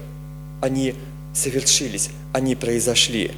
Они 0.61 0.95
совершились, 1.35 2.11
они 2.33 2.55
произошли. 2.55 3.33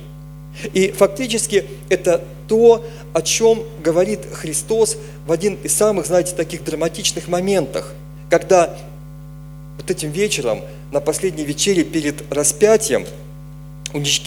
И 0.72 0.90
фактически 0.90 1.64
это 1.88 2.22
то, 2.48 2.84
о 3.14 3.22
чем 3.22 3.62
говорит 3.82 4.20
Христос 4.32 4.96
в 5.26 5.32
один 5.32 5.54
из 5.62 5.72
самых, 5.72 6.06
знаете, 6.06 6.34
таких 6.34 6.64
драматичных 6.64 7.28
моментах, 7.28 7.94
когда 8.28 8.76
вот 9.78 9.90
этим 9.90 10.10
вечером 10.10 10.60
на 10.90 11.00
последней 11.00 11.44
вечере 11.44 11.84
перед 11.84 12.30
распятием 12.32 13.06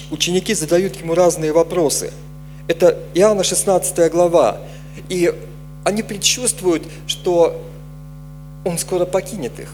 ученики 0.09 0.53
задают 0.53 0.95
ему 0.99 1.13
разные 1.15 1.51
вопросы– 1.51 2.11
это 2.67 2.97
Иоанна 3.13 3.43
16 3.43 4.11
глава. 4.11 4.57
И 5.09 5.33
они 5.83 6.03
предчувствуют, 6.03 6.83
что 7.07 7.61
Он 8.63 8.77
скоро 8.77 9.05
покинет 9.05 9.59
их, 9.59 9.71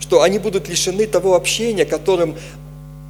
что 0.00 0.22
они 0.22 0.38
будут 0.38 0.68
лишены 0.68 1.06
того 1.06 1.36
общения, 1.36 1.84
которым 1.84 2.36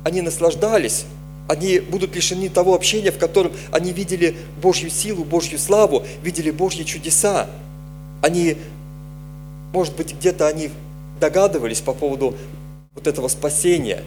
они 0.04 0.22
наслаждались, 0.22 1.04
они 1.48 1.78
будут 1.78 2.14
лишены 2.14 2.48
того 2.48 2.74
общения, 2.74 3.10
в 3.10 3.18
котором 3.18 3.52
они 3.72 3.92
видели 3.92 4.36
Божью 4.60 4.90
силу, 4.90 5.24
Божью 5.24 5.58
славу, 5.58 6.04
видели 6.22 6.50
Божьи 6.50 6.82
чудеса. 6.82 7.46
Они, 8.22 8.56
может 9.72 9.96
быть, 9.96 10.14
где-то 10.14 10.48
они 10.48 10.70
догадывались 11.20 11.80
по 11.80 11.92
поводу 11.92 12.36
вот 12.94 13.06
этого 13.06 13.28
спасения. 13.28 14.02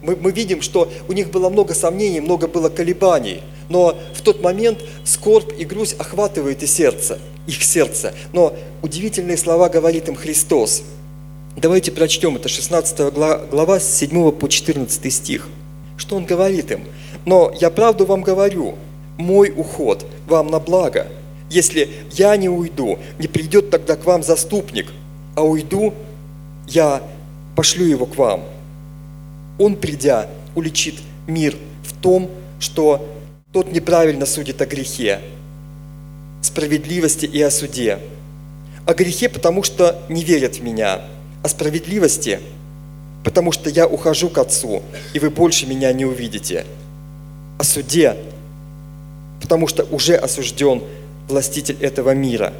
Мы, 0.00 0.16
мы 0.16 0.32
видим, 0.32 0.62
что 0.62 0.90
у 1.08 1.12
них 1.12 1.30
было 1.30 1.48
много 1.48 1.74
сомнений, 1.74 2.20
много 2.20 2.48
было 2.48 2.68
колебаний– 2.68 3.42
но 3.72 3.96
в 4.14 4.20
тот 4.20 4.42
момент 4.42 4.80
скорбь 5.04 5.58
и 5.58 5.64
грусть 5.64 5.96
охватывают 5.98 6.62
и 6.62 6.66
сердце, 6.66 7.18
их 7.46 7.62
сердце. 7.64 8.12
Но 8.34 8.54
удивительные 8.82 9.38
слова 9.38 9.70
говорит 9.70 10.08
им 10.08 10.14
Христос. 10.14 10.82
Давайте 11.56 11.90
прочтем, 11.90 12.36
это 12.36 12.48
16 12.48 13.14
глава 13.14 13.80
с 13.80 13.98
7 13.98 14.30
по 14.32 14.48
14 14.48 15.12
стих. 15.12 15.48
Что 15.96 16.16
он 16.16 16.26
говорит 16.26 16.70
им? 16.70 16.84
«Но 17.24 17.50
я 17.58 17.70
правду 17.70 18.04
вам 18.04 18.22
говорю, 18.22 18.74
мой 19.16 19.52
уход 19.56 20.04
вам 20.26 20.48
на 20.48 20.58
благо. 20.58 21.06
Если 21.48 21.88
я 22.12 22.36
не 22.36 22.48
уйду, 22.48 22.98
не 23.18 23.28
придет 23.28 23.70
тогда 23.70 23.96
к 23.96 24.04
вам 24.04 24.22
заступник, 24.22 24.88
а 25.34 25.44
уйду, 25.44 25.94
я 26.66 27.02
пошлю 27.56 27.86
его 27.86 28.04
к 28.04 28.16
вам. 28.16 28.42
Он, 29.58 29.76
придя, 29.76 30.28
уличит 30.54 30.94
мир 31.26 31.56
в 31.84 32.00
том, 32.00 32.30
что 32.58 33.08
тот 33.52 33.72
неправильно 33.72 34.26
судит 34.26 34.60
о 34.62 34.66
грехе, 34.66 35.20
справедливости 36.42 37.26
и 37.26 37.40
о 37.42 37.50
суде. 37.50 37.98
О 38.86 38.94
грехе, 38.94 39.28
потому 39.28 39.62
что 39.62 40.02
не 40.08 40.24
верят 40.24 40.56
в 40.56 40.62
меня, 40.62 41.02
о 41.42 41.48
справедливости, 41.48 42.40
потому 43.24 43.52
что 43.52 43.70
я 43.70 43.86
ухожу 43.86 44.28
к 44.28 44.38
Отцу, 44.38 44.82
и 45.14 45.18
вы 45.18 45.30
больше 45.30 45.66
меня 45.66 45.92
не 45.92 46.04
увидите. 46.04 46.66
О 47.58 47.64
суде, 47.64 48.16
потому 49.40 49.66
что 49.66 49.84
уже 49.84 50.16
осужден 50.16 50.82
властитель 51.28 51.76
этого 51.80 52.14
мира. 52.14 52.52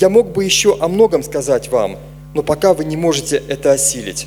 Я 0.00 0.08
мог 0.08 0.32
бы 0.32 0.44
еще 0.44 0.76
о 0.80 0.88
многом 0.88 1.22
сказать 1.22 1.68
вам, 1.68 1.98
но 2.34 2.42
пока 2.42 2.74
вы 2.74 2.84
не 2.84 2.96
можете 2.96 3.36
это 3.36 3.72
осилить. 3.72 4.26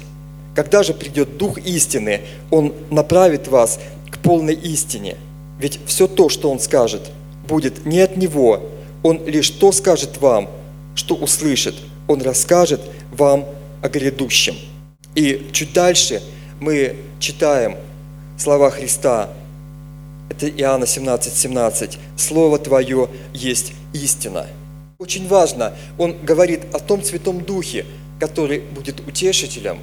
Когда 0.56 0.84
же 0.84 0.94
придет 0.94 1.38
Дух 1.38 1.58
истины, 1.60 2.22
Он 2.50 2.74
направит 2.90 3.48
вас 3.48 3.80
к 4.10 4.20
полной 4.20 4.56
истине– 4.56 5.18
ведь 5.60 5.80
все 5.86 6.08
то, 6.08 6.30
что 6.30 6.52
Он 6.52 6.60
скажет, 6.60 7.02
будет 7.48 7.86
не 7.86 8.00
от 8.00 8.18
Него. 8.18 8.62
Он 9.04 9.26
лишь 9.26 9.50
то 9.52 9.72
скажет 9.72 10.18
вам, 10.20 10.50
что 10.96 11.16
услышит. 11.16 11.76
Он 12.08 12.22
расскажет 12.22 12.82
вам 13.12 13.46
о 13.82 13.90
грядущем. 13.90 14.56
И 15.16 15.50
чуть 15.54 15.74
дальше 15.74 16.22
мы 16.60 16.98
читаем 17.20 17.78
слова 18.38 18.70
Христа. 18.70 19.30
Это 20.30 20.50
Иоанна 20.50 20.88
17, 20.88 21.34
17. 21.34 22.00
«Слово 22.18 22.58
Твое 22.58 23.10
есть 23.34 23.74
истина». 23.94 24.48
Очень 24.98 25.28
важно, 25.28 25.74
он 25.98 26.16
говорит 26.24 26.62
о 26.74 26.80
том 26.80 27.04
Святом 27.04 27.42
Духе, 27.44 27.86
который 28.20 28.60
будет 28.60 29.02
утешителем. 29.02 29.80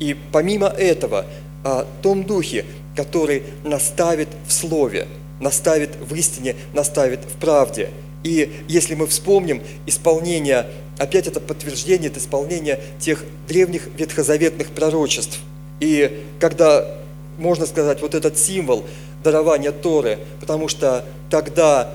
И 0.00 0.16
помимо 0.32 0.68
этого, 0.68 1.26
о 1.64 1.86
том 2.02 2.24
Духе, 2.24 2.64
который 2.94 3.42
наставит 3.64 4.28
в 4.46 4.52
Слове, 4.52 5.06
наставит 5.40 5.96
в 5.96 6.14
истине, 6.14 6.56
наставит 6.72 7.20
в 7.24 7.38
правде. 7.38 7.90
И 8.22 8.64
если 8.68 8.94
мы 8.94 9.06
вспомним 9.06 9.62
исполнение, 9.86 10.66
опять 10.98 11.26
это 11.26 11.40
подтверждение, 11.40 12.08
это 12.08 12.18
исполнение 12.18 12.80
тех 12.98 13.24
древних 13.46 13.88
ветхозаветных 13.96 14.68
пророчеств. 14.70 15.38
И 15.80 16.24
когда, 16.40 16.98
можно 17.38 17.66
сказать, 17.66 18.00
вот 18.00 18.14
этот 18.14 18.38
символ 18.38 18.84
дарования 19.22 19.72
Торы, 19.72 20.18
потому 20.40 20.68
что 20.68 21.04
тогда 21.30 21.92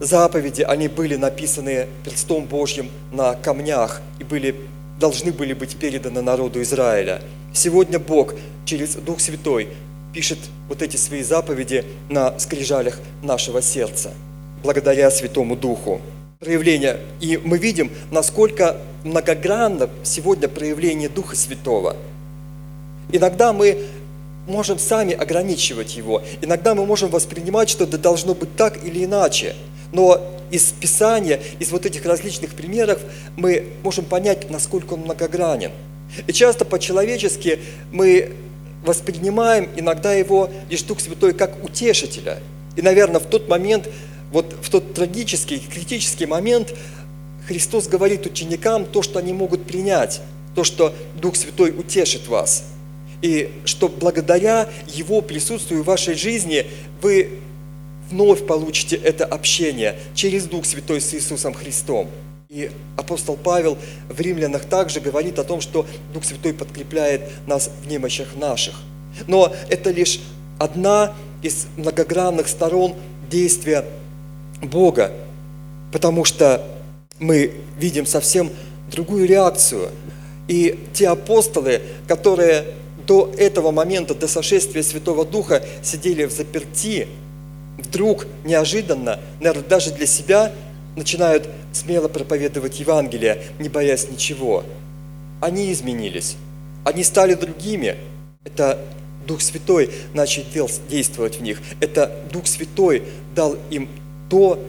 заповеди, 0.00 0.62
они 0.62 0.88
были 0.88 1.16
написаны 1.16 1.86
перстом 2.04 2.44
Божьим 2.44 2.90
на 3.12 3.34
камнях 3.34 4.02
и 4.18 4.24
были, 4.24 4.54
должны 4.98 5.32
были 5.32 5.52
быть 5.52 5.76
переданы 5.76 6.22
народу 6.22 6.62
Израиля. 6.62 7.20
Сегодня 7.52 7.98
Бог 7.98 8.34
через 8.64 8.94
Дух 8.94 9.20
Святой 9.20 9.68
пишет 10.12 10.38
вот 10.68 10.82
эти 10.82 10.96
свои 10.96 11.22
заповеди 11.22 11.84
на 12.08 12.38
скрижалях 12.38 12.98
нашего 13.22 13.60
сердца, 13.60 14.12
благодаря 14.62 15.10
Святому 15.10 15.56
Духу. 15.56 16.00
Проявление. 16.40 16.98
И 17.20 17.38
мы 17.42 17.58
видим, 17.58 17.90
насколько 18.10 18.76
многогранно 19.04 19.88
сегодня 20.02 20.48
проявление 20.48 21.08
Духа 21.08 21.36
Святого. 21.36 21.96
Иногда 23.12 23.52
мы 23.52 23.78
можем 24.46 24.78
сами 24.78 25.12
ограничивать 25.12 25.96
его. 25.96 26.22
Иногда 26.40 26.74
мы 26.74 26.86
можем 26.86 27.10
воспринимать, 27.10 27.68
что 27.68 27.84
это 27.84 27.98
должно 27.98 28.34
быть 28.34 28.54
так 28.56 28.84
или 28.84 29.04
иначе. 29.04 29.54
Но 29.92 30.20
из 30.50 30.72
Писания, 30.72 31.40
из 31.58 31.70
вот 31.70 31.86
этих 31.86 32.04
различных 32.04 32.54
примеров 32.54 33.00
мы 33.36 33.66
можем 33.82 34.04
понять, 34.04 34.50
насколько 34.50 34.94
он 34.94 35.00
многогранен. 35.00 35.72
И 36.26 36.32
часто 36.32 36.64
по-человечески 36.64 37.58
мы 37.92 38.32
воспринимаем 38.84 39.68
иногда 39.76 40.12
его 40.12 40.50
лишь 40.70 40.82
Дух 40.82 41.00
Святой 41.00 41.34
как 41.34 41.62
утешителя. 41.64 42.38
И, 42.76 42.82
наверное, 42.82 43.20
в 43.20 43.26
тот 43.26 43.48
момент, 43.48 43.88
вот 44.32 44.54
в 44.62 44.70
тот 44.70 44.94
трагический, 44.94 45.58
критический 45.58 46.26
момент 46.26 46.74
Христос 47.46 47.88
говорит 47.88 48.26
ученикам 48.26 48.84
то, 48.84 49.02
что 49.02 49.18
они 49.18 49.32
могут 49.32 49.64
принять, 49.66 50.20
то, 50.54 50.64
что 50.64 50.94
Дух 51.20 51.36
Святой 51.36 51.70
утешит 51.70 52.28
вас. 52.28 52.64
И 53.22 53.50
что 53.64 53.88
благодаря 53.88 54.68
Его 54.86 55.20
присутствию 55.20 55.82
в 55.82 55.86
вашей 55.86 56.14
жизни 56.14 56.66
вы 57.02 57.40
вновь 58.10 58.46
получите 58.46 58.96
это 58.96 59.24
общение 59.24 59.98
через 60.14 60.44
Дух 60.44 60.64
Святой 60.64 61.00
с 61.00 61.12
Иисусом 61.14 61.54
Христом. 61.54 62.08
И 62.48 62.70
апостол 62.96 63.36
Павел 63.36 63.76
в 64.08 64.20
Римлянах 64.20 64.64
также 64.64 65.00
говорит 65.00 65.38
о 65.38 65.44
том, 65.44 65.60
что 65.60 65.86
Дух 66.14 66.24
Святой 66.24 66.54
подкрепляет 66.54 67.22
нас 67.46 67.70
в 67.82 67.88
немощах 67.88 68.36
наших. 68.36 68.74
Но 69.26 69.52
это 69.68 69.90
лишь 69.90 70.20
одна 70.58 71.14
из 71.42 71.66
многогранных 71.76 72.48
сторон 72.48 72.94
действия 73.28 73.84
Бога, 74.62 75.12
потому 75.92 76.24
что 76.24 76.64
мы 77.18 77.52
видим 77.78 78.06
совсем 78.06 78.50
другую 78.90 79.26
реакцию. 79.26 79.90
И 80.48 80.78
те 80.94 81.08
апостолы, 81.08 81.82
которые 82.06 82.64
до 83.06 83.32
этого 83.36 83.70
момента, 83.72 84.14
до 84.14 84.28
сошествия 84.28 84.82
Святого 84.82 85.24
Духа 85.24 85.64
сидели 85.82 86.24
в 86.24 86.32
заперти, 86.32 87.08
вдруг 87.96 88.26
неожиданно, 88.44 89.18
наверное, 89.40 89.66
даже 89.66 89.90
для 89.90 90.04
себя 90.04 90.52
начинают 90.96 91.48
смело 91.72 92.08
проповедовать 92.08 92.78
Евангелие, 92.78 93.42
не 93.58 93.70
боясь 93.70 94.10
ничего. 94.10 94.64
Они 95.40 95.72
изменились, 95.72 96.36
они 96.84 97.02
стали 97.02 97.32
другими. 97.32 97.96
Это 98.44 98.78
Дух 99.26 99.40
Святой 99.40 99.90
начал 100.12 100.42
действовать 100.90 101.38
в 101.38 101.42
них. 101.42 101.62
Это 101.80 102.14
Дух 102.30 102.46
Святой 102.46 103.02
дал 103.34 103.56
им 103.70 103.88
то, 104.28 104.62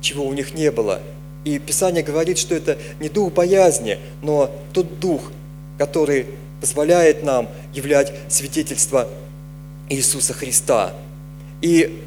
чего 0.00 0.24
у 0.24 0.32
них 0.32 0.54
не 0.54 0.70
было. 0.70 1.00
И 1.44 1.58
Писание 1.58 2.02
говорит, 2.02 2.38
что 2.38 2.54
это 2.54 2.78
не 2.98 3.10
дух 3.10 3.30
боязни, 3.30 3.98
но 4.22 4.50
тот 4.72 5.00
дух, 5.00 5.32
который 5.76 6.24
позволяет 6.62 7.22
нам 7.22 7.48
являть 7.74 8.10
свидетельство 8.30 9.06
Иисуса 9.90 10.32
Христа. 10.32 10.94
И 11.60 12.02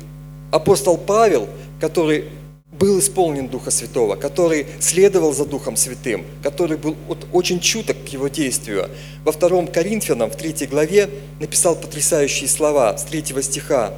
апостол 0.52 0.98
Павел, 0.98 1.48
который 1.80 2.26
был 2.72 3.00
исполнен 3.00 3.48
Духа 3.48 3.70
Святого, 3.70 4.16
который 4.16 4.66
следовал 4.80 5.34
за 5.34 5.46
Духом 5.46 5.76
Святым, 5.76 6.26
который 6.42 6.78
был 6.78 6.96
очень 7.32 7.60
чуток 7.60 7.98
к 8.06 8.08
его 8.08 8.28
действию. 8.28 8.90
Во 9.24 9.32
втором 9.32 9.68
Коринфянам, 9.68 10.32
в 10.32 10.36
третьей 10.36 10.68
главе, 10.68 11.10
написал 11.40 11.76
потрясающие 11.76 12.50
слова 12.50 12.98
с 12.98 13.04
третьего 13.04 13.42
стиха. 13.44 13.94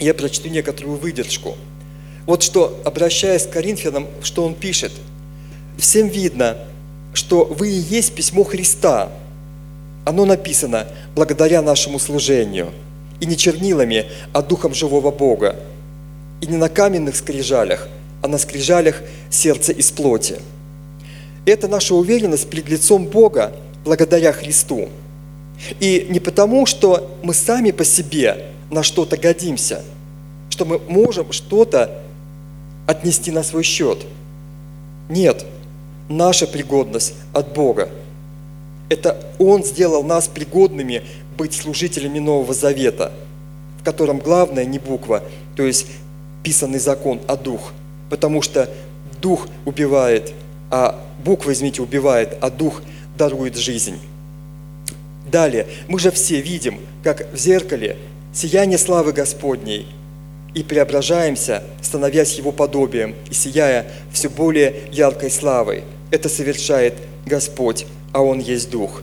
Я 0.00 0.14
прочту 0.14 0.48
некоторую 0.48 0.96
выдержку. 0.96 1.56
Вот 2.24 2.42
что, 2.42 2.80
обращаясь 2.84 3.46
к 3.46 3.50
Коринфянам, 3.50 4.06
что 4.22 4.44
он 4.44 4.54
пишет. 4.54 4.92
«Всем 5.78 6.08
видно, 6.08 6.56
что 7.14 7.44
вы 7.44 7.70
и 7.70 7.78
есть 7.78 8.14
письмо 8.14 8.44
Христа. 8.44 9.10
Оно 10.04 10.24
написано 10.24 10.86
благодаря 11.14 11.62
нашему 11.62 11.98
служению, 11.98 12.72
и 13.20 13.26
не 13.26 13.36
чернилами, 13.36 14.06
а 14.32 14.42
духом 14.42 14.74
живого 14.74 15.10
Бога, 15.10 15.56
и 16.40 16.46
не 16.46 16.56
на 16.56 16.68
каменных 16.68 17.16
скрижалях, 17.16 17.88
а 18.22 18.28
на 18.28 18.38
скрижалях 18.38 19.02
сердца 19.30 19.72
из 19.72 19.90
плоти. 19.90 20.36
Это 21.46 21.68
наша 21.68 21.94
уверенность 21.94 22.50
пред 22.50 22.68
лицом 22.68 23.06
Бога 23.06 23.52
благодаря 23.84 24.32
Христу. 24.32 24.88
И 25.80 26.06
не 26.10 26.20
потому, 26.20 26.66
что 26.66 27.16
мы 27.22 27.34
сами 27.34 27.70
по 27.70 27.84
себе 27.84 28.46
на 28.70 28.82
что-то 28.82 29.16
годимся, 29.16 29.82
что 30.50 30.64
мы 30.64 30.78
можем 30.88 31.32
что-то 31.32 32.02
отнести 32.86 33.30
на 33.30 33.42
свой 33.42 33.62
счет. 33.62 33.98
Нет, 35.08 35.44
наша 36.08 36.46
пригодность 36.46 37.14
от 37.32 37.54
Бога. 37.54 37.88
Это 38.88 39.20
Он 39.38 39.64
сделал 39.64 40.02
нас 40.02 40.28
пригодными 40.28 41.02
быть 41.38 41.54
служителями 41.54 42.18
Нового 42.18 42.52
Завета, 42.52 43.12
в 43.80 43.84
котором 43.84 44.18
главное 44.18 44.66
не 44.66 44.78
буква, 44.78 45.22
то 45.56 45.62
есть 45.62 45.86
писанный 46.42 46.80
закон, 46.80 47.20
а 47.26 47.36
дух. 47.36 47.72
Потому 48.10 48.42
что 48.42 48.68
дух 49.22 49.48
убивает, 49.64 50.34
а 50.70 51.02
буква, 51.24 51.52
извините, 51.52 51.80
убивает, 51.80 52.36
а 52.42 52.50
дух 52.50 52.82
дарует 53.16 53.56
жизнь. 53.56 53.98
Далее, 55.30 55.66
мы 55.88 55.98
же 55.98 56.10
все 56.10 56.40
видим, 56.40 56.80
как 57.02 57.32
в 57.32 57.38
зеркале 57.38 57.96
сияние 58.34 58.78
славы 58.78 59.12
Господней 59.12 59.86
и 60.54 60.62
преображаемся, 60.62 61.62
становясь 61.82 62.34
Его 62.34 62.50
подобием 62.52 63.14
и 63.30 63.34
сияя 63.34 63.86
все 64.12 64.28
более 64.28 64.74
яркой 64.90 65.30
славой. 65.30 65.84
Это 66.10 66.28
совершает 66.28 66.94
Господь, 67.26 67.86
а 68.12 68.22
Он 68.22 68.38
есть 68.38 68.70
Дух. 68.70 69.02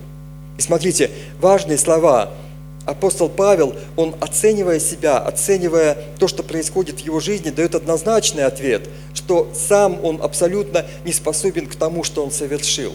И 0.57 0.61
смотрите, 0.61 1.11
важные 1.39 1.77
слова– 1.77 2.31
апостол 2.85 3.29
Павел, 3.29 3.75
он 3.95 4.15
оценивая 4.21 4.79
себя, 4.79 5.17
оценивая 5.17 5.97
то, 6.19 6.27
что 6.27 6.43
происходит 6.43 7.01
в 7.01 7.05
его 7.05 7.19
жизни, 7.19 7.49
дает 7.49 7.75
однозначный 7.75 8.45
ответ, 8.45 8.87
что 9.13 9.51
сам 9.53 10.03
он 10.03 10.21
абсолютно 10.21 10.85
не 11.03 11.11
способен 11.11 11.67
к 11.67 11.75
тому, 11.75 12.03
что 12.03 12.23
он 12.23 12.31
совершил. 12.31 12.93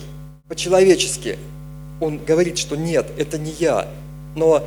По-человечески 0.49 1.38
он 2.01 2.18
говорит, 2.18 2.59
что 2.59 2.77
нет, 2.77 3.07
это 3.18 3.38
не 3.38 3.53
я, 3.53 3.88
но 4.35 4.64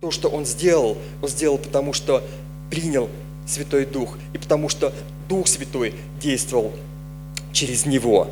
то, 0.00 0.10
что 0.10 0.28
он 0.28 0.46
сделал, 0.46 0.96
он 1.22 1.28
сделал 1.28 1.58
потому, 1.58 1.92
что 1.92 2.22
принял 2.70 3.08
Святой 3.46 3.84
Дух, 3.84 4.16
и 4.32 4.38
потому 4.38 4.68
что 4.68 4.92
Дух 5.28 5.46
Святой 5.46 5.94
действовал 6.20 6.72
через 7.52 7.86
него. 7.86 8.28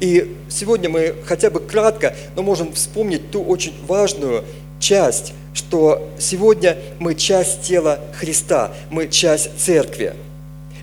И 0.00 0.36
сегодня 0.48 0.88
мы 0.88 1.14
хотя 1.24 1.50
бы 1.50 1.60
кратко, 1.60 2.14
но 2.36 2.42
можем 2.42 2.72
вспомнить 2.72 3.30
ту 3.30 3.42
очень 3.42 3.74
важную 3.86 4.44
часть, 4.80 5.32
что 5.52 6.08
сегодня 6.18 6.76
мы 6.98 7.14
часть 7.14 7.62
тела 7.62 8.00
Христа, 8.18 8.72
мы 8.90 9.08
часть 9.08 9.58
церкви. 9.58 10.14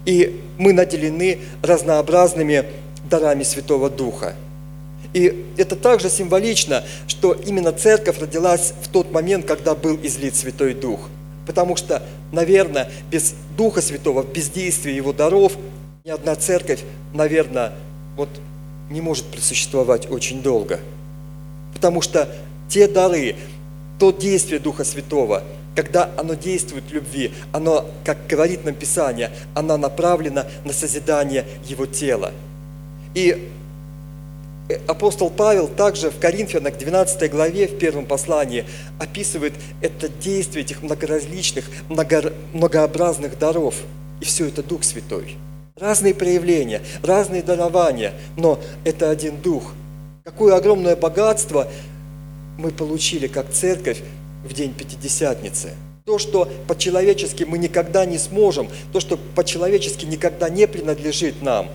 И 0.06 0.42
мы 0.58 0.74
наделены 0.74 1.40
разнообразными 1.62 2.66
дарами 3.10 3.44
Святого 3.44 3.90
Духа. 3.90 4.36
И 5.14 5.46
это 5.58 5.76
также 5.76 6.10
символично, 6.10 6.84
что 7.08 7.34
именно 7.34 7.72
церковь 7.74 8.20
родилась 8.20 8.74
в 8.82 8.88
тот 8.88 9.12
момент, 9.12 9.46
когда 9.46 9.76
был 9.76 10.00
излит 10.02 10.36
Святой 10.36 10.74
Дух. 10.74 11.10
Потому 11.46 11.76
что, 11.76 12.02
наверное, 12.32 12.90
без 13.10 13.34
Духа 13.58 13.82
Святого, 13.82 14.24
без 14.24 14.50
действия 14.50 14.96
Его 14.96 15.12
даров, 15.12 15.54
ни 16.06 16.10
одна 16.10 16.36
церковь, 16.36 16.80
наверное, 17.14 17.74
вот 18.16 18.30
не 18.91 19.01
может 19.01 19.25
просуществовать 19.25 20.10
очень 20.10 20.41
долго. 20.41 20.80
Потому 21.73 22.01
что 22.01 22.30
те 22.69 22.88
дары, 22.88 23.36
то 23.99 24.12
действие 24.12 24.60
Духа 24.60 24.84
Святого, 24.84 25.43
когда 25.75 26.12
оно 26.17 26.34
действует 26.34 26.84
в 26.86 26.93
любви, 26.93 27.32
оно, 27.54 27.86
как 28.04 28.27
говорит 28.27 28.65
нам 28.65 28.75
Писание, 28.75 29.32
оно 29.56 29.77
направлено 29.77 30.43
на 30.65 30.73
созидание 30.73 31.45
Его 31.65 31.86
тела. 31.86 32.32
И 33.13 33.49
апостол 34.88 35.30
Павел 35.30 35.67
также 35.67 36.10
в 36.10 36.19
Коринфянах 36.19 36.77
12 36.77 37.32
главе, 37.32 37.67
в 37.67 37.77
первом 37.77 38.06
послании, 38.06 38.65
описывает 38.99 39.54
это 39.82 40.10
действие 40.10 40.63
этих 40.63 40.82
многоразличных, 40.82 41.65
много, 41.89 42.34
многообразных 42.54 43.39
даров. 43.39 43.75
И 44.19 44.25
все 44.25 44.47
это 44.47 44.62
Дух 44.62 44.84
Святой. 44.84 45.38
Разные 45.82 46.13
проявления, 46.13 46.84
разные 47.02 47.41
дарования, 47.41 48.13
но 48.38 48.60
это 48.86 49.10
один 49.10 49.41
Дух. 49.41 49.74
Какое 50.24 50.56
огромное 50.56 50.96
богатство 50.96 51.67
мы 52.60 52.70
получили 52.70 53.26
как 53.26 53.50
церковь 53.50 54.00
в 54.46 54.54
день 54.54 54.76
Пятидесятницы. 54.76 55.72
То, 56.06 56.20
что 56.20 56.48
по-человечески 56.67 57.46
мы 57.46 57.58
никогда 57.58 58.06
не 58.06 58.20
сможем, 58.20 58.70
то, 58.94 59.00
что 59.00 59.17
по-человечески 59.34 60.06
никогда 60.06 60.50
не 60.50 60.67
принадлежит 60.67 61.41
нам, 61.41 61.67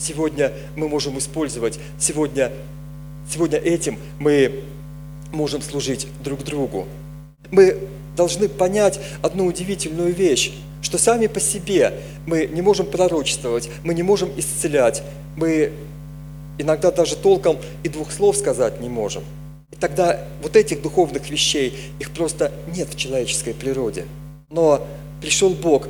сегодня 0.00 0.50
мы 0.74 0.88
можем 0.88 1.18
использовать, 1.18 1.78
сегодня, 2.00 2.50
сегодня 3.30 3.58
этим 3.58 3.98
мы 4.18 4.62
можем 5.32 5.60
служить 5.60 6.06
друг 6.22 6.44
другу. 6.44 6.86
Мы 7.50 7.76
должны 8.16 8.48
понять 8.48 8.98
одну 9.20 9.44
удивительную 9.44 10.14
вещь, 10.14 10.52
что 10.84 10.98
сами 10.98 11.26
по 11.28 11.40
себе 11.40 11.94
мы 12.26 12.46
не 12.46 12.60
можем 12.60 12.86
пророчествовать, 12.86 13.70
мы 13.82 13.94
не 13.94 14.02
можем 14.02 14.30
исцелять, 14.36 15.02
мы 15.34 15.72
иногда 16.58 16.90
даже 16.90 17.16
толком 17.16 17.56
и 17.82 17.88
двух 17.88 18.12
слов 18.12 18.36
сказать 18.36 18.80
не 18.80 18.90
можем. 18.90 19.24
И 19.72 19.76
тогда 19.76 20.20
вот 20.42 20.56
этих 20.56 20.82
духовных 20.82 21.30
вещей, 21.30 21.74
их 21.98 22.10
просто 22.10 22.52
нет 22.76 22.88
в 22.92 22.96
человеческой 22.98 23.54
природе. 23.54 24.04
Но 24.50 24.86
пришел 25.22 25.50
Бог, 25.50 25.88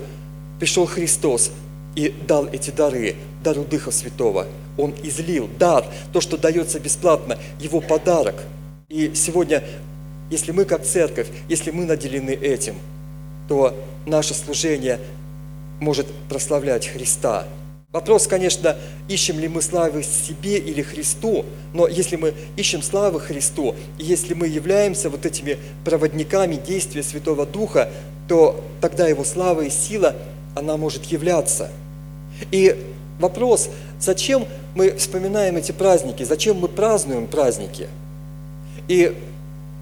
пришел 0.60 0.86
Христос 0.86 1.50
и 1.96 2.14
дал 2.26 2.46
эти 2.46 2.70
дары, 2.70 3.16
дару 3.42 3.64
Духа 3.64 3.90
Святого. 3.90 4.46
Он 4.78 4.94
излил 5.02 5.50
дар, 5.58 5.84
то, 6.12 6.20
что 6.20 6.36
дается 6.36 6.78
бесплатно, 6.78 7.36
Его 7.58 7.80
подарок. 7.80 8.36
И 8.88 9.10
сегодня, 9.14 9.64
если 10.30 10.52
мы 10.52 10.64
как 10.64 10.84
церковь, 10.84 11.26
если 11.48 11.72
мы 11.72 11.84
наделены 11.84 12.30
этим, 12.30 12.76
то 13.48 13.74
наше 14.06 14.34
служение 14.34 14.98
может 15.80 16.06
прославлять 16.28 16.86
Христа. 16.86 17.46
Вопрос, 17.94 18.26
конечно, 18.26 18.76
ищем 19.08 19.38
ли 19.38 19.46
мы 19.46 19.62
славы 19.62 20.02
себе 20.02 20.58
или 20.58 20.82
Христу, 20.82 21.44
но 21.72 21.86
если 21.86 22.16
мы 22.16 22.34
ищем 22.56 22.82
славы 22.82 23.20
Христу, 23.20 23.76
и 23.98 24.04
если 24.04 24.34
мы 24.34 24.48
являемся 24.48 25.08
вот 25.08 25.24
этими 25.24 25.58
проводниками 25.84 26.56
действия 26.56 27.04
Святого 27.04 27.46
Духа, 27.46 27.90
то 28.26 28.64
тогда 28.80 29.06
Его 29.06 29.22
слава 29.22 29.60
и 29.60 29.70
сила, 29.70 30.16
она 30.56 30.76
может 30.76 31.04
являться. 31.04 31.70
И 32.50 32.76
вопрос, 33.20 33.70
зачем 34.00 34.44
мы 34.74 34.96
вспоминаем 34.96 35.56
эти 35.56 35.70
праздники, 35.70 36.24
зачем 36.24 36.56
мы 36.56 36.66
празднуем 36.66 37.28
праздники? 37.28 37.88
И, 38.88 39.16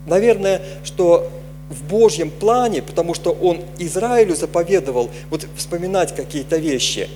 наверное, 0.06 0.60
что 0.84 1.30
в 1.72 1.84
Божьем 1.84 2.30
плане, 2.30 2.82
потому 2.82 3.14
что 3.14 3.30
Он 3.30 3.60
Израилю 3.78 4.34
заповедовал 4.34 5.10
вот 5.30 5.46
вспоминать 5.56 6.14
какие-то 6.14 6.56
вещи. 6.56 7.08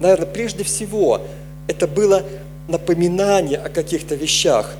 Наверное, 0.00 0.26
прежде 0.26 0.64
всего, 0.64 1.20
это 1.68 1.86
было 1.86 2.22
напоминание 2.68 3.58
о 3.58 3.68
каких-то 3.68 4.14
вещах. 4.14 4.74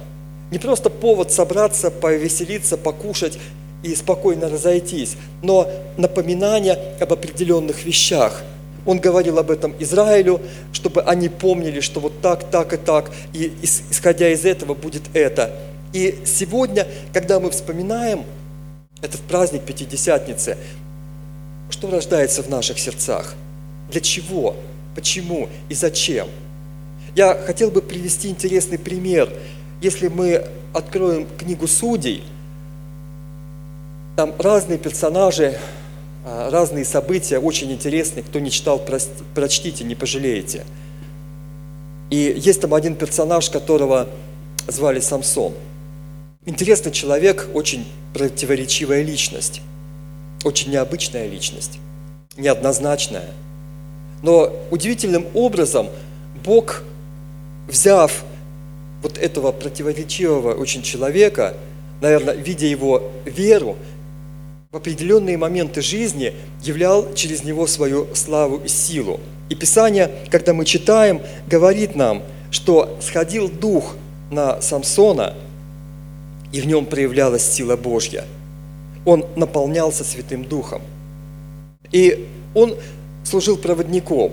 Не 0.50 0.59
просто 0.59 0.90
повод 0.90 1.32
собраться, 1.32 1.90
повеселиться, 1.90 2.76
покушать 2.76 3.38
и 3.82 3.94
спокойно 3.94 4.48
разойтись, 4.48 5.16
но 5.42 5.68
напоминание 5.96 6.78
об 7.00 7.12
определенных 7.12 7.85
вещах. 7.85 8.42
Он 8.85 9.00
говорил 9.00 9.38
об 9.38 9.50
этом 9.50 9.74
Израилю, 9.80 10.40
чтобы 10.72 11.02
они 11.02 11.28
помнили, 11.28 11.80
что 11.80 11.98
вот 11.98 12.20
так, 12.20 12.44
так 12.50 12.72
и 12.72 12.76
так, 12.76 13.11
и 13.32 13.52
исходя 13.62 14.28
из 14.28 14.44
этого 14.44 14.74
будет 14.74 15.02
это. 15.12 15.50
И 15.92 16.20
сегодня, 16.24 16.87
когда 17.12 17.40
мы 17.40 17.50
вспоминаем 17.50 18.24
этот 19.02 19.20
праздник 19.22 19.62
Пятидесятницы, 19.62 20.56
что 21.70 21.90
рождается 21.90 22.42
в 22.42 22.48
наших 22.48 22.78
сердцах? 22.78 23.35
Для 23.90 24.00
чего? 24.00 24.56
Почему 24.94 25.48
и 25.68 25.74
зачем? 25.74 26.28
Я 27.14 27.35
хотел 27.35 27.70
бы 27.70 27.82
привести 27.82 28.28
интересный 28.28 28.78
пример. 28.78 29.32
Если 29.80 30.09
мы 30.09 30.46
откроем 30.72 31.26
книгу 31.38 31.66
Судей, 31.66 32.22
там 34.16 34.35
разные 34.38 34.78
персонажи, 34.78 35.59
а, 36.24 36.50
разные 36.50 36.85
события, 36.85 37.38
очень 37.38 37.70
интересные. 37.72 38.22
Кто 38.22 38.40
не 38.40 38.50
читал, 38.50 38.82
прочтите, 39.35 39.85
не 39.85 39.94
пожалеете. 39.94 40.64
И 42.11 42.35
есть 42.37 42.61
там 42.61 42.74
один 42.74 42.94
персонаж, 42.94 43.50
которого 43.50 44.09
звали 44.68 45.00
Самсон. 45.00 45.54
Интересный 46.48 46.92
человек, 46.92 47.48
очень 47.54 47.85
противоречивая 48.14 49.02
личность, 49.02 49.62
очень 50.44 50.70
необычная 50.70 51.28
личность, 51.28 51.80
неоднозначная. 52.37 53.30
Но 54.22 54.52
удивительным 54.70 55.26
образом 55.35 55.88
Бог, 56.44 56.85
взяв 57.66 58.22
вот 59.02 59.18
этого 59.18 59.50
противоречивого 59.50 60.54
очень 60.54 60.82
человека, 60.82 61.54
наверное, 62.00 62.35
видя 62.35 62.66
его 62.66 63.11
веру, 63.24 63.76
в 64.70 64.76
определенные 64.76 65.37
моменты 65.37 65.82
жизни 65.82 66.32
являл 66.62 67.12
через 67.14 67.42
него 67.42 67.66
свою 67.66 68.14
славу 68.14 68.59
и 68.64 68.68
силу. 68.68 69.18
И 69.48 69.56
Писание, 69.56 70.12
когда 70.30 70.54
мы 70.54 70.64
читаем, 70.64 71.22
говорит 71.48 71.96
нам, 71.96 72.22
что 72.52 72.96
сходил 73.00 73.48
дух 73.48 73.96
на 74.30 74.62
Самсона– 74.62 75.35
и 76.52 76.61
в 76.61 76.66
нем 76.66 76.87
проявлялась 76.87 77.42
сила 77.42 77.76
Божья. 77.76 78.24
Он 79.04 79.24
наполнялся 79.37 80.04
Святым 80.04 80.44
Духом. 80.44 80.82
И 81.92 82.26
он 82.54 82.76
служил 83.24 83.56
проводником. 83.56 84.32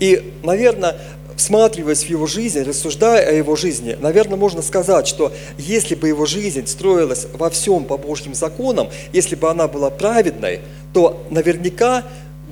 И, 0.00 0.32
наверное, 0.42 0.96
всматриваясь 1.36 2.04
в 2.04 2.08
его 2.08 2.26
жизнь, 2.26 2.62
рассуждая 2.62 3.28
о 3.28 3.32
его 3.32 3.56
жизни, 3.56 3.96
наверное, 4.00 4.36
можно 4.36 4.62
сказать, 4.62 5.06
что 5.06 5.32
если 5.58 5.94
бы 5.94 6.08
его 6.08 6.26
жизнь 6.26 6.66
строилась 6.66 7.26
во 7.34 7.50
всем 7.50 7.84
по 7.84 7.96
Божьим 7.96 8.34
законам, 8.34 8.88
если 9.12 9.34
бы 9.34 9.50
она 9.50 9.68
была 9.68 9.90
праведной, 9.90 10.60
то 10.92 11.22
наверняка 11.30 12.04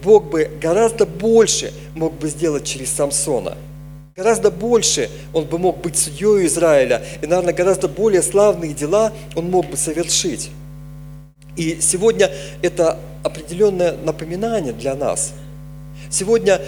Бог 0.03 0.31
бы 0.31 0.51
гораздо 0.61 1.07
больше 1.07 1.73
мог 1.95 2.13
бы 2.15 2.29
сделать 2.29 2.65
через 2.65 2.91
Самсона– 2.91 3.57
Гораздо 4.15 4.51
больше 4.51 5.09
он 5.33 5.47
бы 5.47 5.59
мог 5.59 5.81
быть 5.81 5.97
судьей 5.97 6.47
Израиля, 6.47 7.03
и, 7.23 7.27
наверное, 7.27 7.55
гораздо 7.55 7.89
более 7.89 8.21
славные 8.21 8.75
дела 8.75 9.11
он 9.35 9.51
мог 9.51 9.71
бы 9.71 9.79
совершить. 9.79 10.51
И 11.57 11.79
сегодня 11.81 12.31
это 12.61 12.99
определенное 13.23 13.97
напоминание 13.97 14.75
для 14.75 14.95
нас. 14.95 15.33
Сегодня, 16.11 16.61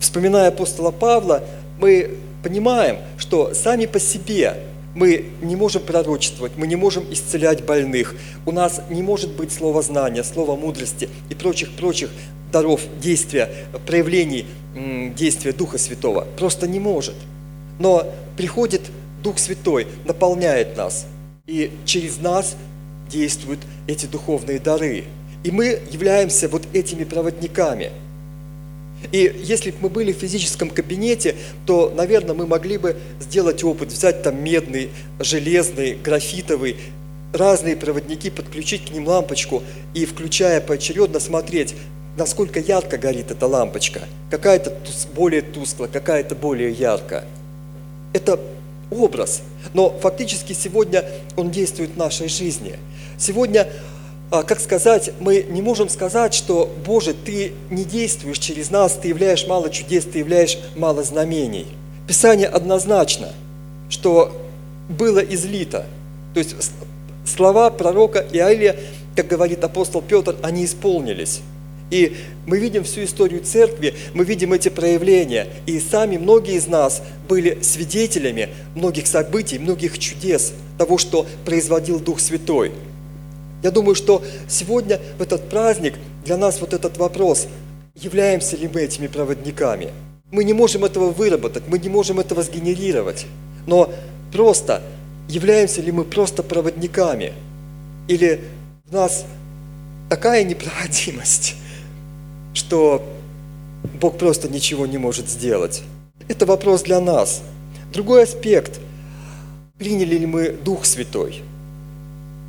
вспоминая 0.00 0.48
апостола 0.48 0.90
Павла, 0.90 1.44
мы 1.78 2.16
понимаем, 2.42 2.98
что 3.18 3.54
сами 3.54 3.86
по 3.86 4.00
себе 4.00 4.56
мы 4.94 5.26
не 5.42 5.56
можем 5.56 5.82
пророчествовать, 5.82 6.52
мы 6.56 6.66
не 6.66 6.76
можем 6.76 7.04
исцелять 7.12 7.64
больных, 7.64 8.14
у 8.46 8.52
нас 8.52 8.80
не 8.90 9.02
может 9.02 9.32
быть 9.32 9.52
слова 9.52 9.82
знания, 9.82 10.24
слова 10.24 10.56
мудрости 10.56 11.08
и 11.28 11.34
прочих-прочих 11.34 12.10
даров, 12.52 12.80
действия, 13.00 13.48
проявлений 13.86 14.46
действия 15.16 15.52
Духа 15.52 15.78
Святого. 15.78 16.26
Просто 16.36 16.66
не 16.66 16.80
может. 16.80 17.14
Но 17.78 18.06
приходит 18.36 18.82
Дух 19.22 19.38
Святой, 19.38 19.86
наполняет 20.04 20.76
нас. 20.76 21.06
И 21.46 21.70
через 21.84 22.18
нас 22.18 22.56
действуют 23.08 23.60
эти 23.86 24.06
духовные 24.06 24.58
дары. 24.58 25.04
И 25.42 25.50
мы 25.50 25.80
являемся 25.90 26.48
вот 26.48 26.62
этими 26.72 27.04
проводниками. 27.04 27.90
И 29.12 29.40
если 29.42 29.70
бы 29.70 29.76
мы 29.82 29.88
были 29.88 30.12
в 30.12 30.16
физическом 30.16 30.70
кабинете, 30.70 31.34
то, 31.66 31.92
наверное, 31.94 32.34
мы 32.34 32.46
могли 32.46 32.78
бы 32.78 32.96
сделать 33.20 33.64
опыт, 33.64 33.88
взять 33.88 34.22
там 34.22 34.42
медный, 34.42 34.90
железный, 35.18 35.94
графитовый, 35.94 36.76
разные 37.32 37.76
проводники, 37.76 38.30
подключить 38.30 38.86
к 38.86 38.90
ним 38.90 39.08
лампочку 39.08 39.62
и, 39.94 40.04
включая 40.04 40.60
поочередно, 40.60 41.20
смотреть, 41.20 41.74
насколько 42.16 42.60
ярко 42.60 42.98
горит 42.98 43.30
эта 43.30 43.46
лампочка. 43.46 44.02
Какая-то 44.30 44.76
более 45.14 45.42
тускло, 45.42 45.86
какая-то 45.86 46.34
более 46.34 46.70
ярко. 46.72 47.24
Это 48.12 48.40
образ. 48.90 49.42
Но 49.74 49.90
фактически 49.90 50.52
сегодня 50.52 51.04
он 51.36 51.50
действует 51.50 51.90
в 51.90 51.96
нашей 51.96 52.28
жизни. 52.28 52.76
Сегодня, 53.18 53.68
как 54.30 54.60
сказать, 54.60 55.10
мы 55.18 55.44
не 55.48 55.60
можем 55.60 55.88
сказать, 55.88 56.34
что, 56.34 56.72
Боже, 56.86 57.14
Ты 57.14 57.52
не 57.68 57.84
действуешь 57.84 58.38
через 58.38 58.70
нас, 58.70 58.92
Ты 58.92 59.08
являешь 59.08 59.46
мало 59.46 59.70
чудес, 59.70 60.04
Ты 60.04 60.20
являешь 60.20 60.58
мало 60.76 61.02
знамений. 61.02 61.66
Писание 62.06 62.46
однозначно, 62.46 63.30
что 63.88 64.32
было 64.88 65.18
излито. 65.18 65.86
То 66.32 66.38
есть 66.38 66.54
слова 67.24 67.70
пророка 67.70 68.24
Иаилия, 68.32 68.76
как 69.16 69.26
говорит 69.26 69.64
апостол 69.64 70.00
Петр, 70.00 70.36
они 70.42 70.64
исполнились. 70.64 71.40
И 71.90 72.16
мы 72.46 72.58
видим 72.58 72.84
всю 72.84 73.02
историю 73.04 73.42
церкви, 73.42 73.94
мы 74.14 74.24
видим 74.24 74.52
эти 74.52 74.68
проявления. 74.68 75.48
И 75.66 75.80
сами 75.80 76.16
многие 76.16 76.54
из 76.54 76.68
нас 76.68 77.02
были 77.28 77.58
свидетелями 77.62 78.50
многих 78.76 79.06
событий, 79.08 79.58
многих 79.58 79.98
чудес 79.98 80.52
того, 80.78 80.98
что 80.98 81.26
производил 81.44 81.98
Дух 81.98 82.20
Святой. 82.20 82.72
Я 83.62 83.70
думаю, 83.70 83.94
что 83.94 84.22
сегодня 84.48 85.00
в 85.18 85.22
этот 85.22 85.48
праздник 85.48 85.94
для 86.24 86.36
нас 86.36 86.60
вот 86.60 86.72
этот 86.72 86.96
вопрос, 86.96 87.46
являемся 87.94 88.56
ли 88.56 88.68
мы 88.72 88.82
этими 88.82 89.06
проводниками. 89.06 89.90
Мы 90.30 90.44
не 90.44 90.52
можем 90.52 90.84
этого 90.84 91.10
выработать, 91.10 91.64
мы 91.66 91.78
не 91.78 91.88
можем 91.88 92.20
этого 92.20 92.42
сгенерировать. 92.42 93.26
Но 93.66 93.92
просто 94.32 94.82
являемся 95.28 95.82
ли 95.82 95.92
мы 95.92 96.04
просто 96.04 96.42
проводниками? 96.42 97.32
Или 98.08 98.40
в 98.86 98.92
нас 98.92 99.24
такая 100.08 100.44
непроходимость, 100.44 101.56
что 102.54 103.04
Бог 104.00 104.18
просто 104.18 104.48
ничего 104.48 104.86
не 104.86 104.98
может 104.98 105.28
сделать. 105.28 105.82
Это 106.28 106.46
вопрос 106.46 106.82
для 106.82 107.00
нас. 107.00 107.42
Другой 107.92 108.24
аспект. 108.24 108.80
Приняли 109.78 110.16
ли 110.16 110.26
мы 110.26 110.50
Дух 110.50 110.84
Святой? 110.84 111.42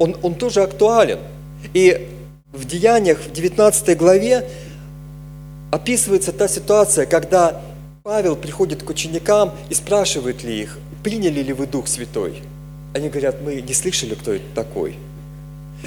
Он, 0.02 0.16
он 0.24 0.34
тоже 0.34 0.64
актуален. 0.64 1.20
И 1.76 2.08
В 2.52 2.66
Деяниях, 2.66 3.20
в 3.20 3.32
19 3.32 3.96
главе, 3.96 4.50
описывается 5.72 6.32
та 6.32 6.48
ситуация, 6.48 7.06
когда 7.06 7.62
Павел 8.02 8.36
приходит 8.36 8.82
к 8.82 8.90
ученикам 8.90 9.54
и 9.70 9.76
спрашивает 9.76 10.44
ли 10.44 10.64
их, 10.64 10.80
приняли 11.04 11.44
ли 11.44 11.54
вы 11.54 11.68
Дух 11.68 11.88
Святой? 11.88 12.42
Они 12.96 13.10
говорят, 13.10 13.44
мы 13.44 13.62
не 13.62 13.74
слышали, 13.76 14.16
кто 14.16 14.34
это 14.34 14.44
такой. 14.56 14.96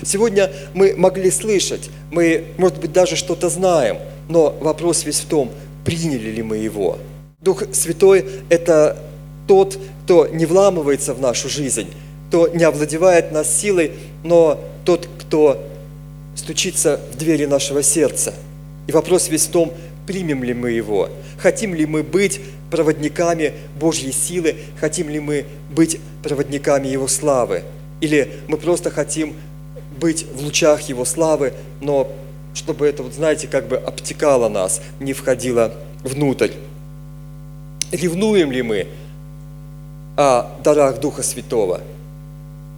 Сегодня 0.04 0.48
мы 0.74 0.94
могли 0.96 1.32
слышать, 1.32 1.90
мы, 2.12 2.44
может 2.56 2.78
быть, 2.78 2.92
даже 2.92 3.16
что-то 3.16 3.48
знаем, 3.48 3.98
но 4.28 4.56
вопрос 4.60 5.04
весь 5.04 5.18
в 5.18 5.26
том, 5.26 5.50
приняли 5.84 6.30
ли 6.30 6.42
мы 6.42 6.58
его. 6.58 6.98
Дух 7.40 7.64
Святой– 7.72 8.24
это 8.48 8.96
тот, 9.48 9.76
кто 10.04 10.28
не 10.28 10.46
вламывается 10.46 11.14
в 11.14 11.20
нашу 11.20 11.48
жизнь, 11.48 11.88
кто 12.34 12.48
не 12.48 12.64
овладевает 12.64 13.30
нас 13.30 13.48
силой, 13.48 13.92
но 14.24 14.60
тот, 14.84 15.08
кто 15.20 15.64
стучится 16.34 17.00
в 17.12 17.16
двери 17.16 17.44
нашего 17.44 17.80
сердца. 17.80 18.34
И 18.88 18.92
вопрос 18.92 19.28
весь 19.28 19.46
в 19.46 19.52
том, 19.52 19.72
примем 20.04 20.42
ли 20.42 20.52
мы 20.52 20.72
его, 20.72 21.10
хотим 21.38 21.76
ли 21.76 21.86
мы 21.86 22.02
быть 22.02 22.40
проводниками 22.72 23.52
Божьей 23.78 24.10
силы, 24.10 24.56
хотим 24.80 25.10
ли 25.10 25.20
мы 25.20 25.46
быть 25.70 26.00
проводниками 26.24 26.88
Его 26.88 27.06
славы, 27.06 27.62
или 28.00 28.32
мы 28.48 28.56
просто 28.56 28.90
хотим 28.90 29.36
быть 30.00 30.26
в 30.34 30.42
лучах 30.42 30.80
Его 30.88 31.04
славы, 31.04 31.52
но 31.80 32.10
чтобы 32.52 32.84
это, 32.88 33.04
вот 33.04 33.14
знаете, 33.14 33.46
как 33.46 33.68
бы 33.68 33.76
обтекало 33.76 34.48
нас, 34.48 34.80
не 34.98 35.12
входило 35.12 35.72
внутрь. 36.02 36.50
Ревнуем 37.92 38.50
ли 38.50 38.62
мы 38.62 38.88
о 40.16 40.50
дарах 40.64 40.98
Духа 40.98 41.22
Святого? 41.22 41.80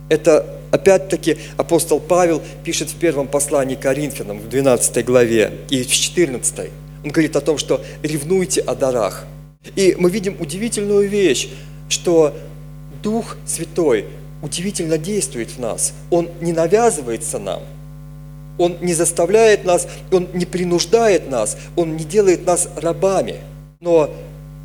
Это 0.08 0.46
опять-таки 0.70 1.38
апостол 1.56 2.00
Павел 2.00 2.42
пишет 2.64 2.90
в 2.90 2.96
первом 2.96 3.26
послании 3.26 3.74
Коринфянам 3.74 4.38
в 4.38 4.48
12 4.48 5.04
главе 5.04 5.52
и 5.68 5.82
в 5.82 5.90
14. 5.90 6.70
Он 7.04 7.10
говорит 7.10 7.36
о 7.36 7.40
том, 7.40 7.58
что 7.58 7.80
ревнуйте 8.02 8.60
о 8.60 8.74
дарах. 8.74 9.26
И 9.74 9.96
мы 9.98 10.10
видим 10.10 10.36
удивительную 10.38 11.08
вещь, 11.08 11.48
что 11.88 12.34
Дух 13.02 13.36
Святой 13.46 14.06
удивительно 14.42 14.98
действует 14.98 15.50
в 15.50 15.58
нас. 15.58 15.92
Он 16.10 16.28
не 16.40 16.52
навязывается 16.52 17.38
нам, 17.38 17.62
Он 18.58 18.76
не 18.80 18.94
заставляет 18.94 19.64
нас, 19.64 19.88
Он 20.12 20.28
не 20.34 20.46
принуждает 20.46 21.28
нас, 21.28 21.56
Он 21.74 21.96
не 21.96 22.04
делает 22.04 22.46
нас 22.46 22.68
рабами. 22.76 23.36
Но 23.80 24.10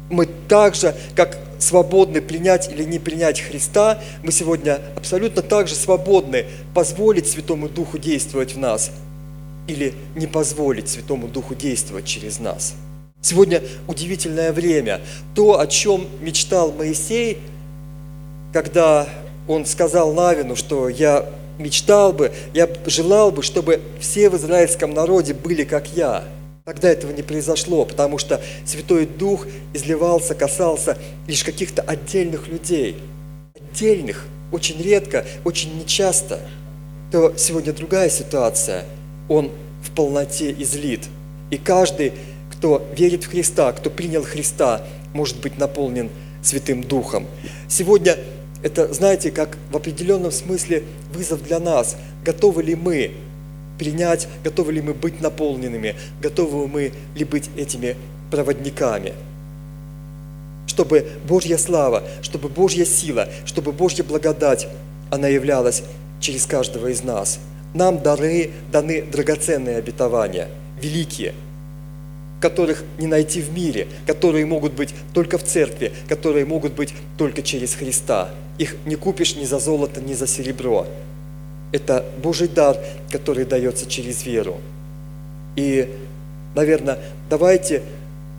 мы 0.09 0.27
также, 0.47 0.95
как 1.15 1.37
свободны 1.61 2.21
принять 2.21 2.69
или 2.71 2.83
не 2.83 2.99
принять 2.99 3.39
Христа, 3.39 4.01
мы 4.23 4.31
сегодня 4.31 4.81
абсолютно 4.95 5.41
так 5.41 5.67
же 5.67 5.75
свободны 5.75 6.45
позволить 6.73 7.27
Святому 7.27 7.69
Духу 7.69 7.97
действовать 7.97 8.55
в 8.55 8.59
нас 8.59 8.91
или 9.67 9.93
не 10.15 10.27
позволить 10.27 10.89
Святому 10.89 11.27
Духу 11.27 11.55
действовать 11.55 12.05
через 12.05 12.39
нас. 12.39 12.73
Сегодня 13.21 13.61
удивительное 13.87 14.51
время. 14.51 14.99
То, 15.35 15.59
о 15.59 15.67
чем 15.67 16.07
мечтал 16.21 16.71
Моисей, 16.71 17.37
когда 18.51 19.07
он 19.47 19.65
сказал 19.65 20.13
Навину, 20.13 20.55
что 20.55 20.89
я 20.89 21.25
мечтал 21.59 22.11
бы, 22.11 22.31
я 22.53 22.67
желал 22.87 23.31
бы, 23.31 23.43
чтобы 23.43 23.81
все 23.99 24.29
в 24.29 24.37
израильском 24.37 24.93
народе 24.93 25.35
были 25.35 25.63
как 25.63 25.87
я. 25.95 26.23
Тогда 26.71 26.89
этого 26.89 27.11
не 27.11 27.21
произошло, 27.21 27.83
потому 27.83 28.17
что 28.17 28.41
Святой 28.65 29.05
Дух 29.05 29.45
изливался, 29.73 30.35
касался 30.35 30.97
лишь 31.27 31.43
каких-то 31.43 31.81
отдельных 31.81 32.47
людей. 32.47 32.95
Отдельных, 33.59 34.25
очень 34.53 34.81
редко, 34.81 35.25
очень 35.43 35.77
нечасто. 35.77 36.39
То 37.11 37.33
сегодня 37.35 37.73
другая 37.73 38.09
ситуация. 38.09 38.85
Он 39.27 39.51
в 39.83 39.91
полноте 39.93 40.55
излит. 40.59 41.01
И 41.49 41.57
каждый, 41.57 42.13
кто 42.53 42.87
верит 42.95 43.25
в 43.25 43.31
Христа, 43.31 43.73
кто 43.73 43.89
принял 43.89 44.23
Христа, 44.23 44.81
может 45.13 45.41
быть 45.41 45.57
наполнен 45.57 46.09
Святым 46.41 46.85
Духом. 46.85 47.27
Сегодня 47.67 48.15
это, 48.63 48.93
знаете, 48.93 49.31
как 49.31 49.57
в 49.71 49.75
определенном 49.75 50.31
смысле 50.31 50.83
вызов 51.13 51.43
для 51.43 51.59
нас. 51.59 51.97
Готовы 52.23 52.63
ли 52.63 52.75
мы 52.75 53.11
принять, 53.81 54.27
готовы 54.43 54.73
ли 54.73 54.81
мы 54.81 54.93
быть 54.93 55.21
наполненными, 55.21 55.95
готовы 56.21 56.67
мы 56.67 56.91
ли 57.15 57.25
быть 57.25 57.49
этими 57.57 57.95
проводниками. 58.29 59.13
Чтобы 60.67 61.07
Божья 61.27 61.57
слава, 61.57 62.03
чтобы 62.21 62.47
Божья 62.47 62.85
сила, 62.85 63.27
чтобы 63.43 63.71
Божья 63.71 64.03
благодать, 64.03 64.67
она 65.09 65.27
являлась 65.27 65.81
через 66.19 66.45
каждого 66.45 66.89
из 66.89 67.03
нас. 67.03 67.39
Нам 67.73 68.03
дары, 68.03 68.51
даны 68.71 69.01
драгоценные 69.01 69.77
обетования, 69.77 70.47
великие, 70.79 71.33
которых 72.39 72.83
не 72.99 73.07
найти 73.07 73.41
в 73.41 73.51
мире, 73.51 73.87
которые 74.05 74.45
могут 74.45 74.73
быть 74.73 74.93
только 75.15 75.39
в 75.39 75.43
церкви, 75.43 75.91
которые 76.07 76.45
могут 76.45 76.73
быть 76.73 76.93
только 77.17 77.41
через 77.41 77.73
Христа. 77.73 78.29
Их 78.59 78.75
не 78.85 78.95
купишь 78.95 79.35
ни 79.35 79.45
за 79.45 79.57
золото, 79.57 80.01
ни 80.01 80.13
за 80.13 80.27
серебро. 80.27 80.85
Это 81.71 82.05
Божий 82.21 82.47
дар, 82.47 82.77
который 83.11 83.45
дается 83.45 83.85
через 83.85 84.25
веру. 84.25 84.57
И, 85.55 85.89
наверное, 86.55 86.99
давайте 87.29 87.83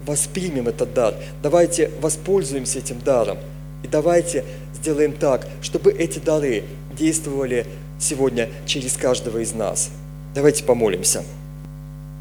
воспримем 0.07 0.69
этот 0.69 0.93
дар, 0.95 1.15
давайте 1.43 1.91
воспользуемся 2.01 2.79
этим 2.79 3.01
даром. 3.01 3.39
И 3.83 3.89
давайте 3.89 4.45
сделаем 4.75 5.13
так, 5.13 5.47
чтобы 5.61 5.93
эти 5.93 6.19
дары 6.19 6.65
действовали 6.97 7.67
сегодня 7.99 8.49
через 8.67 8.97
каждого 8.97 9.39
из 9.39 9.53
нас. 9.53 9.91
Давайте 10.35 10.65
помолимся. 10.65 11.23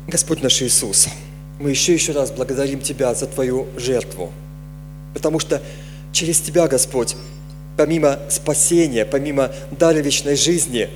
Господь 0.08 0.42
наш 0.42 0.62
Иисус, 0.62 1.08
мы 1.60 1.70
еще 1.70 1.94
еще 1.94 2.12
раз 2.12 2.32
благодарим 2.32 2.82
Тебя 2.82 3.14
за 3.14 3.28
Твою 3.28 3.68
жертву, 3.78 4.32
потому 5.14 5.40
что 5.40 5.62
через 6.12 6.40
Тебя, 6.40 6.68
Господь, 6.68 7.16
помимо 7.78 8.20
спасения, 8.30 9.06
помимо 9.06 9.52
дара 9.72 9.98
вечной 9.98 10.36
жизни, 10.36 10.90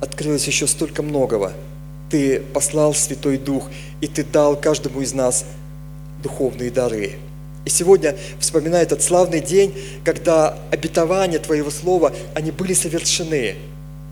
открылось 0.00 0.46
еще 0.46 0.66
столько 0.66 1.02
многого. 1.02 1.52
Ты 2.10 2.40
послал 2.40 2.94
Святой 2.94 3.38
Дух, 3.38 3.70
и 4.00 4.06
Ты 4.06 4.24
дал 4.24 4.56
каждому 4.56 5.00
из 5.00 5.12
нас 5.12 5.44
духовные 6.22 6.70
дары. 6.70 7.12
И 7.64 7.70
сегодня, 7.70 8.16
вспоминая 8.38 8.82
этот 8.82 9.02
славный 9.02 9.40
день, 9.40 9.74
когда 10.04 10.58
обетования 10.70 11.38
Твоего 11.38 11.70
Слова, 11.70 12.12
они 12.34 12.50
были 12.50 12.72
совершены, 12.72 13.56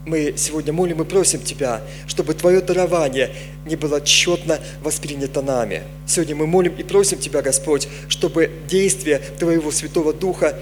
мы 0.07 0.35
сегодня 0.37 0.73
молим 0.73 1.03
и 1.03 1.05
просим 1.05 1.41
Тебя, 1.41 1.83
чтобы 2.07 2.35
Твое 2.35 2.61
дарование 2.61 3.31
не 3.67 3.77
было 3.77 4.01
четно 4.01 4.59
воспринято 4.83 5.43
нами. 5.43 5.83
Сегодня 6.07 6.35
мы 6.35 6.47
молим 6.47 6.75
и 6.77 6.83
просим 6.83 7.19
Тебя, 7.19 7.43
Господь, 7.43 7.89
чтобы 8.09 8.51
действие 8.69 9.21
Твоего 9.39 9.71
Святого 9.71 10.13
Духа 10.13 10.59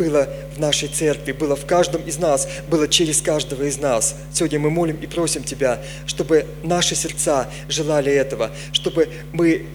было 0.00 0.26
в 0.56 0.58
нашей 0.58 0.88
церкви, 0.88 1.32
было 1.32 1.54
в 1.54 1.66
каждом 1.66 2.02
из 2.04 2.16
нас, 2.16 2.48
было 2.70 2.88
через 2.88 3.20
каждого 3.20 3.64
из 3.64 3.76
нас. 3.76 4.16
Сегодня 4.32 4.58
мы 4.58 4.70
молим 4.70 4.96
и 4.96 5.06
просим 5.06 5.44
Тебя, 5.44 5.78
чтобы 6.06 6.46
наши 6.62 6.94
сердца 6.94 7.50
желали 7.68 8.10
этого, 8.10 8.50
чтобы 8.72 9.10
мы 9.34 9.66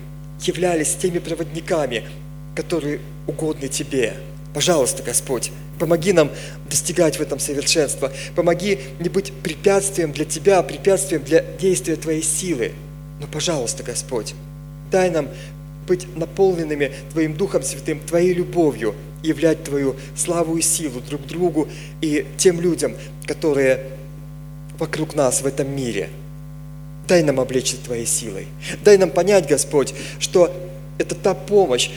являлись 0.41 0.95
теми 0.95 1.19
проводниками, 1.19 2.05
которые 2.55 3.01
угодны 3.27 3.67
Тебе. 3.67 4.15
Пожалуйста, 4.55 5.03
Господь, 5.03 5.51
помоги 5.77 6.11
нам 6.11 6.31
достигать 6.67 7.19
в 7.19 7.21
этом 7.21 7.37
совершенства. 7.37 8.11
Помоги 8.35 8.79
не 8.99 9.09
быть 9.09 9.31
препятствием 9.43 10.11
для 10.11 10.25
Тебя, 10.25 10.63
препятствием 10.63 11.23
для 11.23 11.41
действия 11.59 11.97
Твоей 11.97 12.23
силы. 12.23 12.71
Но, 13.21 13.27
пожалуйста, 13.27 13.83
Господь, 13.83 14.33
дай 14.91 15.11
нам 15.11 15.29
быть 15.87 16.07
наполненными 16.17 16.93
Твоим 17.11 17.35
Духом 17.35 17.61
Святым, 17.61 17.99
Твоей 17.99 18.33
любовью, 18.33 18.95
являть 19.25 19.63
Твою 19.63 19.95
славу 20.15 20.57
и 20.57 20.61
силу 20.61 21.01
друг 21.01 21.25
другу 21.25 21.67
и 22.01 22.25
тем 22.37 22.61
людям, 22.61 22.95
которые 23.25 23.81
вокруг 24.79 25.15
нас 25.15 25.41
в 25.41 25.45
этом 25.45 25.75
мире. 25.75 26.09
Дай 27.07 27.23
нам 27.23 27.39
облечься 27.39 27.77
Твоей 27.83 28.05
силой. 28.05 28.47
Дай 28.83 28.97
нам 28.97 29.09
понять, 29.09 29.47
Господь, 29.47 29.93
что 30.19 30.51
это 30.97 31.15
та 31.15 31.33
помощь, 31.33 31.89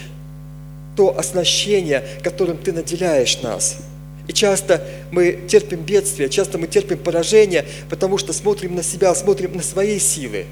то 0.97 1.17
оснащение, 1.17 2.05
которым 2.23 2.59
Ты 2.59 2.73
наделяешь 2.73 3.41
нас. 3.43 3.79
И 4.27 4.33
часто 4.33 4.87
мы 5.11 5.39
терпим 5.49 5.81
бедствия, 5.81 6.29
часто 6.29 6.59
мы 6.59 6.67
терпим 6.67 6.99
поражение, 6.99 7.65
потому 7.89 8.19
что 8.19 8.33
смотрим 8.35 8.75
на 8.75 8.83
себя, 8.83 9.15
смотрим 9.15 9.57
на 9.57 9.63
свои 9.63 9.99
силы. 9.99 10.45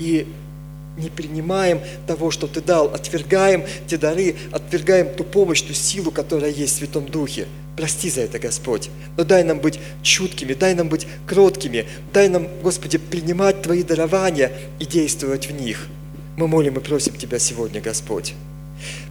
И 0.00 0.26
не 1.00 1.10
принимаем 1.10 1.80
того, 2.06 2.30
что 2.30 2.46
Ты 2.46 2.60
дал, 2.60 2.92
отвергаем 2.94 3.64
те 3.86 3.96
дары, 3.96 4.36
отвергаем 4.52 5.14
ту 5.14 5.24
помощь, 5.24 5.62
ту 5.62 5.74
силу, 5.74 6.10
которая 6.10 6.50
есть 6.50 6.74
в 6.74 6.78
Святом 6.78 7.06
Духе. 7.06 7.46
Прости 7.76 8.10
за 8.10 8.22
это, 8.22 8.38
Господь. 8.38 8.90
Но 9.16 9.24
дай 9.24 9.42
нам 9.42 9.58
быть 9.58 9.78
чуткими, 10.02 10.52
дай 10.52 10.74
нам 10.74 10.88
быть 10.88 11.06
кроткими, 11.26 11.86
дай 12.12 12.28
нам, 12.28 12.46
Господи, 12.62 12.98
принимать 12.98 13.62
Твои 13.62 13.82
дарования 13.82 14.52
и 14.78 14.84
действовать 14.84 15.46
в 15.46 15.52
них. 15.52 15.88
Мы 16.36 16.46
молим 16.46 16.76
и 16.76 16.80
просим 16.80 17.14
Тебя 17.14 17.38
сегодня, 17.38 17.80
Господь. 17.80 18.34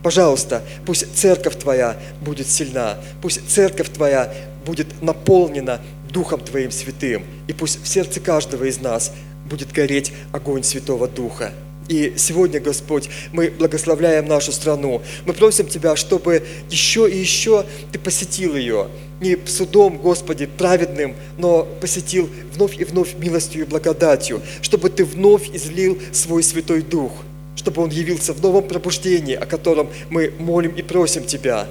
Пожалуйста, 0.04 0.63
пусть 0.86 1.15
церковь 1.15 1.58
Твоя 1.58 1.97
будет 2.21 2.47
сильна, 2.47 2.97
пусть 3.21 3.47
церковь 3.49 3.89
Твоя 3.89 4.34
будет 4.65 5.02
наполнена 5.02 5.82
Духом 6.12 6.39
Твоим 6.39 6.71
Святым, 6.71 7.23
и 7.47 7.54
пусть 7.54 7.84
в 7.84 7.88
сердце 7.88 8.19
каждого 8.19 8.63
из 8.65 8.80
нас 8.80 9.12
будет 9.45 9.71
гореть 9.71 10.12
огонь 10.32 10.63
Святого 10.63 11.08
Духа. 11.08 11.54
И 11.89 12.13
сегодня, 12.17 12.60
Господь, 12.60 13.10
мы 13.34 13.49
благословляем 13.49 14.28
нашу 14.28 14.52
страну. 14.52 15.02
Мы 15.25 15.34
просим 15.34 15.67
Тебя, 15.67 15.95
чтобы 15.95 16.45
еще 16.69 17.10
и 17.10 17.17
еще 17.17 17.65
Ты 17.91 17.97
посетил 17.97 18.56
ее. 18.56 18.88
Не 19.19 19.38
судом, 19.47 19.97
Господи, 19.97 20.45
праведным, 20.45 21.15
но 21.39 21.67
посетил 21.82 22.30
вновь 22.54 22.80
и 22.80 22.84
вновь 22.84 23.15
милостью 23.15 23.62
и 23.62 23.65
благодатью. 23.65 24.39
Чтобы 24.62 24.91
Ты 24.91 25.04
вновь 25.04 25.49
излил 25.52 25.97
свой 26.13 26.43
Святой 26.43 26.84
Дух. 26.84 27.12
Чтобы 27.56 27.82
Он 27.82 27.89
явился 27.89 28.34
в 28.34 28.41
новом 28.41 28.67
пробуждении, 28.67 29.34
о 29.34 29.47
котором 29.47 29.89
мы 30.12 30.32
молим 30.38 30.75
и 30.75 30.84
просим 30.84 31.23
Тебя. 31.25 31.65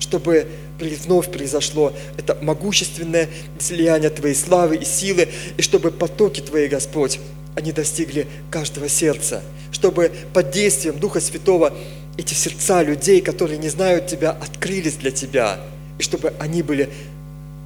Чтобы 0.00 0.46
вновь 0.80 1.30
произошло 1.30 1.92
это 2.16 2.38
могущественное 2.40 3.28
излияние 3.60 4.08
Твоей 4.08 4.34
славы 4.34 4.76
и 4.76 4.84
силы, 4.86 5.28
и 5.58 5.62
чтобы 5.62 5.90
потоки 5.90 6.40
Твои, 6.40 6.68
Господь, 6.68 7.20
они 7.58 7.72
достигли 7.72 8.28
каждого 8.52 8.88
сердца, 8.88 9.42
чтобы 9.72 10.12
под 10.32 10.52
действием 10.52 11.00
Духа 11.00 11.20
Святого 11.20 11.74
эти 12.16 12.32
сердца 12.32 12.84
людей, 12.84 13.20
которые 13.20 13.58
не 13.58 13.68
знают 13.68 14.06
Тебя, 14.06 14.30
открылись 14.30 14.94
для 14.94 15.10
Тебя, 15.10 15.58
и 15.98 16.02
чтобы 16.04 16.34
они 16.38 16.62
были 16.62 16.88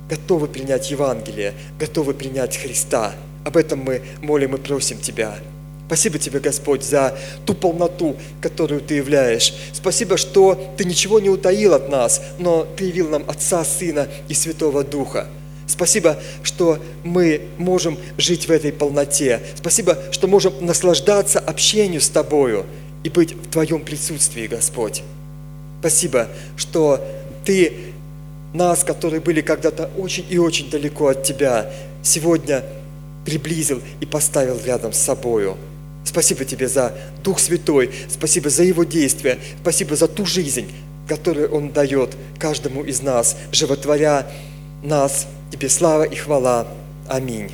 готовы 0.09 0.49
принять 0.49 0.91
Евангелие, 0.91 1.53
готовы 1.79 2.15
принять 2.15 2.57
Христа. 2.57 3.13
Об 3.45 3.59
этом 3.59 3.81
мы 3.81 4.01
молим 4.23 4.55
и 4.55 4.59
просим 4.59 4.99
Тебя. 4.99 5.37
Спасибо 5.89 6.19
Тебе, 6.19 6.41
Господь, 6.41 6.83
за 6.83 7.15
ту 7.45 7.53
полноту, 7.53 8.17
которую 8.41 8.81
Ты 8.81 8.95
являешь. 8.95 9.53
Спасибо, 9.75 10.17
что 10.17 10.73
Ты 10.79 10.87
ничего 10.87 11.21
не 11.21 11.29
утаил 11.29 11.75
от 11.75 11.91
нас, 11.91 12.23
но 12.39 12.67
Ты 12.79 12.85
явил 12.85 13.11
нам 13.11 13.29
Отца, 13.29 13.63
Сына 13.63 14.09
и 14.29 14.33
Святого 14.33 14.85
Духа. 14.85 15.27
Спасибо, 15.67 16.19
что 16.43 16.79
мы 17.05 17.43
можем 17.59 17.99
жить 18.19 18.49
в 18.49 18.51
этой 18.51 18.73
полноте. 18.73 19.41
Спасибо, 19.57 19.99
что 20.11 20.27
можем 20.27 20.65
наслаждаться 20.65 21.39
общению 21.39 22.01
с 22.01 22.09
Тобою 22.09 22.67
и 23.05 23.09
быть 23.09 23.33
в 23.33 23.51
Твоем 23.51 23.83
присутствии, 23.83 24.47
Господь. 24.47 25.03
Спасибо, 25.81 26.29
что 26.57 27.05
Ты 27.45 27.73
нас, 28.53 28.85
которые 28.85 29.21
были 29.21 29.41
когда-то 29.41 29.91
очень 29.97 30.27
и 30.29 30.39
очень 30.39 30.71
далеко 30.71 31.09
от 31.09 31.23
Тебя, 31.23 31.73
сегодня 32.03 32.63
приблизил 33.25 33.81
и 34.01 34.07
поставил 34.07 34.59
рядом 34.65 34.93
с 34.93 34.99
собою. 34.99 35.57
Спасибо 36.05 36.45
Тебе 36.45 36.69
за 36.69 36.93
Дух 37.23 37.39
Святой, 37.39 37.91
спасибо 38.09 38.51
за 38.51 38.65
Его 38.65 38.85
действия, 38.85 39.39
спасибо 39.61 39.97
за 39.97 40.09
ту 40.09 40.27
жизнь, 40.27 40.71
которую 41.09 41.51
Он 41.51 41.71
дает 41.71 42.17
каждому 42.39 42.85
из 42.85 43.03
нас, 43.03 43.37
животворя 43.53 44.27
нас. 44.83 45.27
Тебе 45.51 45.69
слава 45.69 46.05
и 46.05 46.17
хвала. 46.17 46.67
Аминь. 47.09 47.51